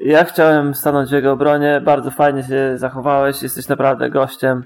ja 0.00 0.24
chciałem 0.24 0.74
stanąć 0.74 1.10
w 1.10 1.12
jego 1.12 1.32
obronie. 1.32 1.80
Bardzo 1.84 2.10
fajnie 2.10 2.42
się 2.42 2.72
zachowałeś. 2.78 3.42
Jesteś 3.42 3.68
naprawdę 3.68 4.10
gościem. 4.10 4.64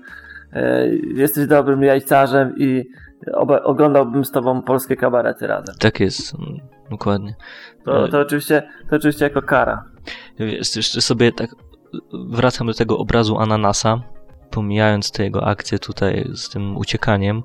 E, 0.53 0.87
jesteś 1.15 1.47
dobrym 1.47 1.83
jajcarzem 1.83 2.55
i 2.59 2.85
oglądałbym 3.65 4.25
z 4.25 4.31
tobą 4.31 4.63
polskie 4.63 4.97
kabarety 4.97 5.47
razem. 5.47 5.75
Tak 5.79 6.01
jest, 6.01 6.35
mm, 6.35 6.61
dokładnie. 6.91 7.35
To, 7.85 8.09
to, 8.09 8.21
oczywiście, 8.21 8.63
to 8.91 8.97
oczywiście 8.97 9.25
jako 9.25 9.43
kara. 9.43 9.85
Wiesz, 10.39 10.77
jeszcze 10.77 11.01
sobie 11.01 11.33
tak 11.33 11.51
wracam 12.13 12.67
do 12.67 12.75
tego 12.75 12.99
obrazu 12.99 13.39
ananasa, 13.39 14.01
pomijając 14.53 15.11
te 15.11 15.25
jego 15.25 15.47
akcje 15.47 15.79
tutaj 15.79 16.31
z 16.35 16.49
tym 16.49 16.77
uciekaniem, 16.77 17.43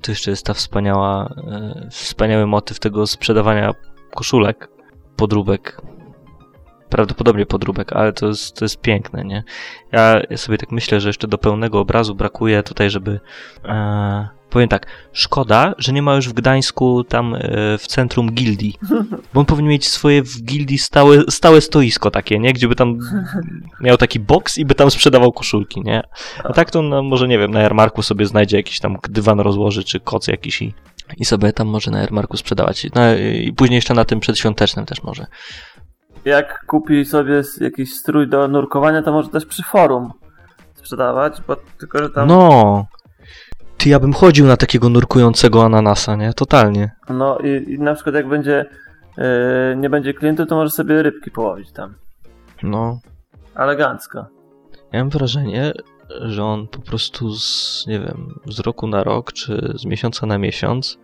to 0.00 0.12
jeszcze 0.12 0.30
jest 0.30 0.46
ta 0.46 0.54
wspaniała, 0.54 1.34
e, 1.36 1.88
wspaniały 1.90 2.46
motyw 2.46 2.78
tego 2.78 3.06
sprzedawania 3.06 3.74
koszulek, 4.14 4.68
podróbek, 5.16 5.82
prawdopodobnie 6.90 7.46
podróbek, 7.46 7.92
ale 7.92 8.12
to 8.12 8.26
jest, 8.26 8.56
to 8.56 8.64
jest 8.64 8.80
piękne, 8.80 9.24
nie? 9.24 9.44
Ja 9.92 10.20
sobie 10.36 10.58
tak 10.58 10.72
myślę, 10.72 11.00
że 11.00 11.08
jeszcze 11.08 11.28
do 11.28 11.38
pełnego 11.38 11.80
obrazu 11.80 12.14
brakuje 12.14 12.62
tutaj, 12.62 12.90
żeby 12.90 13.20
e, 13.64 14.28
powiem 14.50 14.68
tak, 14.68 14.86
szkoda, 15.12 15.74
że 15.78 15.92
nie 15.92 16.02
ma 16.02 16.14
już 16.14 16.28
w 16.28 16.32
Gdańsku 16.32 17.04
tam 17.04 17.34
e, 17.34 17.38
w 17.78 17.86
centrum 17.86 18.32
gildii, 18.32 18.74
bo 19.34 19.40
on 19.40 19.46
powinien 19.46 19.70
mieć 19.70 19.88
swoje 19.88 20.22
w 20.22 20.42
gildii 20.42 20.78
stałe, 20.78 21.22
stałe 21.28 21.60
stoisko 21.60 22.10
takie, 22.10 22.38
nie? 22.38 22.52
Gdzie 22.52 22.68
by 22.68 22.74
tam 22.74 22.98
miał 23.80 23.96
taki 23.96 24.20
boks 24.20 24.58
i 24.58 24.64
by 24.64 24.74
tam 24.74 24.90
sprzedawał 24.90 25.32
koszulki, 25.32 25.80
nie? 25.80 26.02
A 26.44 26.52
tak 26.52 26.70
to 26.70 26.82
no, 26.82 27.02
może, 27.02 27.28
nie 27.28 27.38
wiem, 27.38 27.50
na 27.50 27.60
jarmarku 27.60 28.02
sobie 28.02 28.26
znajdzie 28.26 28.56
jakiś 28.56 28.80
tam 28.80 28.96
dywan 29.08 29.40
rozłoży, 29.40 29.84
czy 29.84 30.00
koc 30.00 30.28
jakiś 30.28 30.62
i, 30.62 30.74
i 31.16 31.24
sobie 31.24 31.52
tam 31.52 31.68
może 31.68 31.90
na 31.90 32.00
jarmarku 32.00 32.36
sprzedawać. 32.36 32.86
No 32.94 33.14
i 33.14 33.52
później 33.52 33.76
jeszcze 33.76 33.94
na 33.94 34.04
tym 34.04 34.20
przedświątecznym 34.20 34.86
też 34.86 35.02
może. 35.02 35.26
Jak 36.24 36.66
kupi 36.66 37.04
sobie 37.04 37.42
jakiś 37.60 37.94
strój 37.94 38.28
do 38.28 38.48
nurkowania, 38.48 39.02
to 39.02 39.12
może 39.12 39.28
też 39.28 39.46
przy 39.46 39.62
forum 39.62 40.12
sprzedawać, 40.74 41.40
bo 41.48 41.56
tylko, 41.78 41.98
że 41.98 42.10
tam... 42.10 42.28
No, 42.28 42.86
ty, 43.78 43.88
ja 43.88 44.00
bym 44.00 44.12
chodził 44.12 44.46
na 44.46 44.56
takiego 44.56 44.88
nurkującego 44.88 45.64
ananasa, 45.64 46.16
nie? 46.16 46.32
Totalnie. 46.34 46.90
No 47.08 47.38
i, 47.38 47.72
i 47.72 47.78
na 47.78 47.94
przykład 47.94 48.14
jak 48.14 48.28
będzie 48.28 48.66
yy, 49.16 49.24
nie 49.76 49.90
będzie 49.90 50.14
klientów, 50.14 50.48
to 50.48 50.56
może 50.56 50.70
sobie 50.70 51.02
rybki 51.02 51.30
połowić 51.30 51.72
tam. 51.72 51.94
No. 52.62 53.00
Elegancko. 53.56 54.26
Ja 54.92 54.98
mam 54.98 55.10
wrażenie, 55.10 55.72
że 56.20 56.44
on 56.44 56.68
po 56.68 56.78
prostu 56.78 57.34
z, 57.34 57.84
nie 57.86 58.00
wiem, 58.00 58.34
z 58.46 58.60
roku 58.60 58.86
na 58.86 59.04
rok, 59.04 59.32
czy 59.32 59.72
z 59.74 59.84
miesiąca 59.84 60.26
na 60.26 60.38
miesiąc 60.38 60.98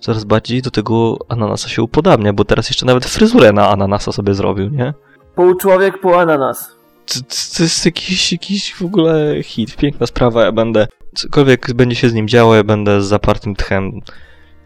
coraz 0.00 0.24
bardziej 0.24 0.62
do 0.62 0.70
tego 0.70 1.16
ananasa 1.28 1.68
się 1.68 1.82
upodabnia, 1.82 2.32
bo 2.32 2.44
teraz 2.44 2.68
jeszcze 2.68 2.86
nawet 2.86 3.04
fryzurę 3.04 3.52
na 3.52 3.68
ananasa 3.68 4.12
sobie 4.12 4.34
zrobił, 4.34 4.70
nie? 4.70 4.94
Pół 5.34 5.54
człowiek, 5.54 6.00
pół 6.00 6.14
ananas. 6.14 6.76
To, 7.06 7.20
to 7.56 7.62
jest 7.62 7.84
jakiś, 7.84 8.32
jakiś 8.32 8.74
w 8.74 8.82
ogóle 8.82 9.42
hit, 9.42 9.76
piękna 9.76 10.06
sprawa, 10.06 10.44
ja 10.44 10.52
będę 10.52 10.86
cokolwiek 11.14 11.72
będzie 11.74 11.96
się 11.96 12.08
z 12.08 12.14
nim 12.14 12.28
działo, 12.28 12.54
ja 12.54 12.64
będę 12.64 13.02
z 13.02 13.06
zapartym 13.06 13.54
tchem 13.54 14.00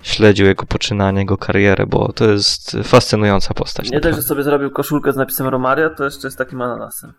śledził 0.02 0.46
jego 0.46 0.66
poczynanie, 0.66 1.18
jego 1.18 1.38
karierę, 1.38 1.86
bo 1.86 2.12
to 2.12 2.30
jest 2.30 2.76
fascynująca 2.84 3.54
postać. 3.54 3.90
Nie 3.90 4.00
dość, 4.00 4.16
że 4.16 4.22
sobie 4.22 4.42
zrobił 4.42 4.70
koszulkę 4.70 5.12
z 5.12 5.16
napisem 5.16 5.46
Romario, 5.46 5.90
to 5.90 6.04
jeszcze 6.04 6.26
jest 6.26 6.38
takim 6.38 6.62
ananasem. 6.62 7.12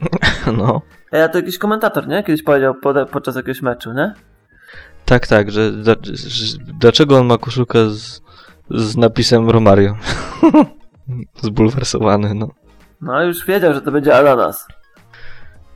no. 0.58 0.82
Ja 1.12 1.28
to 1.28 1.38
jakiś 1.38 1.58
komentator, 1.58 2.08
nie? 2.08 2.22
Kiedyś 2.22 2.42
powiedział 2.42 2.74
podczas 3.12 3.36
jakiegoś 3.36 3.62
meczu, 3.62 3.92
nie? 3.92 4.14
Tak, 5.10 5.26
tak, 5.26 5.50
że, 5.50 5.72
że 6.12 6.58
dlaczego 6.80 7.18
on 7.18 7.26
ma 7.26 7.38
koszulkę 7.38 7.90
z, 7.90 8.20
z 8.70 8.96
napisem 8.96 9.50
Romario? 9.50 9.96
Zbulwersowany, 11.42 12.34
no. 12.34 12.48
No, 13.00 13.22
już 13.22 13.46
wiedział, 13.46 13.74
że 13.74 13.80
to 13.80 13.92
będzie 13.92 14.18
ananas. 14.18 14.66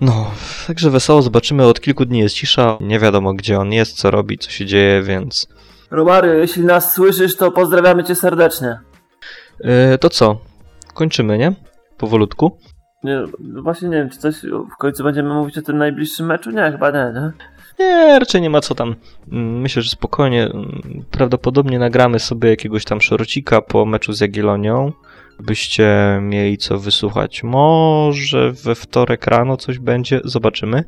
No, 0.00 0.30
także 0.66 0.90
wesoło 0.90 1.22
zobaczymy. 1.22 1.66
Od 1.66 1.80
kilku 1.80 2.04
dni 2.04 2.18
jest 2.18 2.34
cisza. 2.34 2.78
Nie 2.80 2.98
wiadomo, 2.98 3.34
gdzie 3.34 3.58
on 3.58 3.72
jest, 3.72 3.96
co 3.96 4.10
robi, 4.10 4.38
co 4.38 4.50
się 4.50 4.66
dzieje, 4.66 5.02
więc. 5.02 5.48
Romario, 5.90 6.32
jeśli 6.32 6.64
nas 6.64 6.94
słyszysz, 6.94 7.36
to 7.36 7.50
pozdrawiamy 7.50 8.04
cię 8.04 8.14
serdecznie. 8.14 8.78
Yy, 9.60 9.98
to 9.98 10.10
co? 10.10 10.38
Kończymy, 10.94 11.38
nie? 11.38 11.52
Powolutku. 11.96 12.58
Nie, 13.04 13.22
właśnie 13.62 13.88
nie 13.88 13.96
wiem, 13.96 14.10
czy 14.10 14.18
coś 14.18 14.42
w 14.74 14.76
końcu 14.78 15.04
będziemy 15.04 15.34
mówić 15.34 15.58
o 15.58 15.62
tym 15.62 15.78
najbliższym 15.78 16.26
meczu? 16.26 16.50
Nie, 16.50 16.72
chyba 16.72 16.90
nie, 16.90 17.12
nie? 17.14 17.32
Nie, 17.78 18.18
raczej 18.18 18.40
nie 18.40 18.50
ma 18.50 18.60
co 18.60 18.74
tam. 18.74 18.96
Mm, 19.32 19.60
myślę, 19.60 19.82
że 19.82 19.90
spokojnie. 19.90 20.44
Mm, 20.44 21.04
prawdopodobnie 21.10 21.78
nagramy 21.78 22.18
sobie 22.18 22.48
jakiegoś 22.48 22.84
tam 22.84 23.00
szorocika 23.00 23.60
po 23.60 23.86
meczu 23.86 24.12
z 24.12 24.20
Jagiellonią 24.20 24.92
byście 25.40 26.18
mieli 26.22 26.58
co 26.58 26.78
wysłuchać. 26.78 27.42
Może 27.42 28.52
we 28.52 28.74
wtorek 28.74 29.26
rano 29.26 29.56
coś 29.56 29.78
będzie, 29.78 30.20
zobaczymy. 30.24 30.84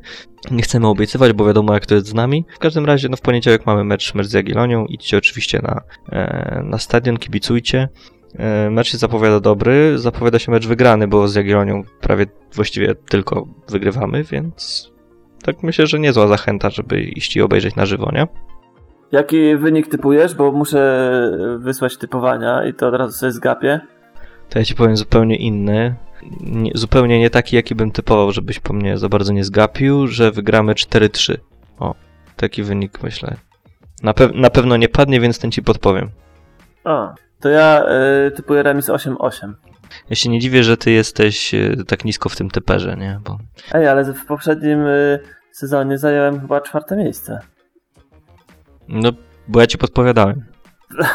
Nie 0.51 0.63
chcemy 0.63 0.87
obiecywać, 0.87 1.33
bo 1.33 1.45
wiadomo 1.45 1.73
jak 1.73 1.85
to 1.85 1.95
jest 1.95 2.07
z 2.07 2.13
nami. 2.13 2.45
W 2.55 2.59
każdym 2.59 2.85
razie, 2.85 3.09
no 3.09 3.17
w 3.17 3.21
poniedziałek 3.21 3.65
mamy 3.65 3.83
mecz, 3.83 4.15
mecz 4.15 4.27
z 4.27 4.33
Jagiellonią. 4.33 4.85
Idźcie 4.85 5.17
oczywiście 5.17 5.59
na, 5.61 5.81
e, 6.11 6.61
na 6.65 6.77
stadion, 6.77 7.17
kibicujcie. 7.17 7.89
E, 8.35 8.69
mecz 8.69 8.91
się 8.91 8.97
zapowiada 8.97 9.39
dobry, 9.39 9.97
zapowiada 9.97 10.39
się 10.39 10.51
mecz 10.51 10.67
wygrany, 10.67 11.07
bo 11.07 11.27
z 11.27 11.35
Jagiellonią 11.35 11.83
prawie 12.01 12.25
właściwie 12.53 12.95
tylko 12.95 13.47
wygrywamy, 13.69 14.23
więc 14.23 14.91
tak 15.43 15.63
myślę, 15.63 15.87
że 15.87 15.99
niezła 15.99 16.27
zachęta, 16.27 16.69
żeby 16.69 17.01
iść 17.01 17.35
i 17.35 17.41
obejrzeć 17.41 17.75
na 17.75 17.85
żywo, 17.85 18.11
nie? 18.13 18.27
Jaki 19.11 19.55
wynik 19.55 19.87
typujesz? 19.87 20.35
Bo 20.35 20.51
muszę 20.51 21.31
wysłać 21.59 21.97
typowania 21.97 22.65
i 22.65 22.73
to 22.73 22.87
od 22.87 22.93
razu 22.93 23.13
sobie 23.13 23.31
zgapię 23.31 23.81
to 24.49 24.59
ja 24.59 24.65
ci 24.65 24.75
powiem 24.75 24.97
zupełnie 24.97 25.35
inny. 25.35 25.95
Nie, 26.41 26.71
zupełnie 26.75 27.19
nie 27.19 27.29
taki, 27.29 27.55
jaki 27.55 27.75
bym 27.75 27.91
typował, 27.91 28.31
żebyś 28.31 28.59
po 28.59 28.73
mnie 28.73 28.97
za 28.97 29.09
bardzo 29.09 29.33
nie 29.33 29.43
zgapił, 29.43 30.07
że 30.07 30.31
wygramy 30.31 30.73
4-3. 30.73 31.37
O, 31.79 31.95
taki 32.35 32.63
wynik 32.63 33.03
myślę. 33.03 33.35
Na, 34.03 34.13
pe 34.13 34.27
na 34.33 34.49
pewno 34.49 34.77
nie 34.77 34.89
padnie, 34.89 35.19
więc 35.19 35.39
ten 35.39 35.51
ci 35.51 35.63
podpowiem. 35.63 36.09
O, 36.83 37.13
to 37.39 37.49
ja 37.49 37.83
y, 38.27 38.31
typuję 38.31 38.63
remis 38.63 38.89
8-8. 38.89 39.53
Ja 40.09 40.15
się 40.15 40.29
nie 40.29 40.39
dziwię, 40.39 40.63
że 40.63 40.77
ty 40.77 40.91
jesteś 40.91 41.53
y, 41.53 41.83
tak 41.87 42.05
nisko 42.05 42.29
w 42.29 42.35
tym 42.35 42.49
typerze, 42.49 42.95
nie? 42.97 43.19
Bo... 43.23 43.37
Ej, 43.73 43.87
ale 43.87 44.13
w 44.13 44.25
poprzednim 44.25 44.85
y, 44.85 45.19
sezonie 45.51 45.97
zająłem 45.97 46.41
chyba 46.41 46.61
czwarte 46.61 46.95
miejsce. 46.95 47.39
No, 48.87 49.11
bo 49.47 49.61
ja 49.61 49.67
ci 49.67 49.77
podpowiadałem. 49.77 50.45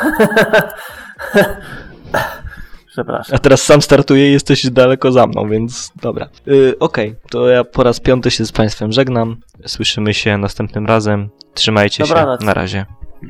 Przepraszam. 2.93 3.37
A 3.37 3.39
teraz 3.39 3.63
sam 3.63 3.83
startuję 3.83 4.29
i 4.29 4.33
jesteś 4.33 4.71
daleko 4.71 5.13
za 5.13 5.27
mną, 5.27 5.49
więc 5.49 5.93
dobra. 6.03 6.29
Yy, 6.47 6.75
Okej, 6.81 7.09
okay, 7.09 7.21
to 7.31 7.49
ja 7.49 7.65
po 7.65 7.83
raz 7.83 8.01
piąty 8.01 8.31
się 8.31 8.45
z 8.45 8.53
Państwem 8.53 8.93
żegnam. 8.93 9.37
Słyszymy 9.67 10.15
się 10.15 10.39
następnym 10.39 10.87
razem. 10.87 11.29
Trzymajcie 11.55 12.05
Dobranoc. 12.05 12.41
się. 12.41 12.47
Na 12.47 12.55
razie. 12.55 12.87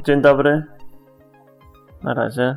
Dzień 0.06 0.22
dobry. 0.22 0.62
Na 2.02 2.14
razie. 2.14 2.56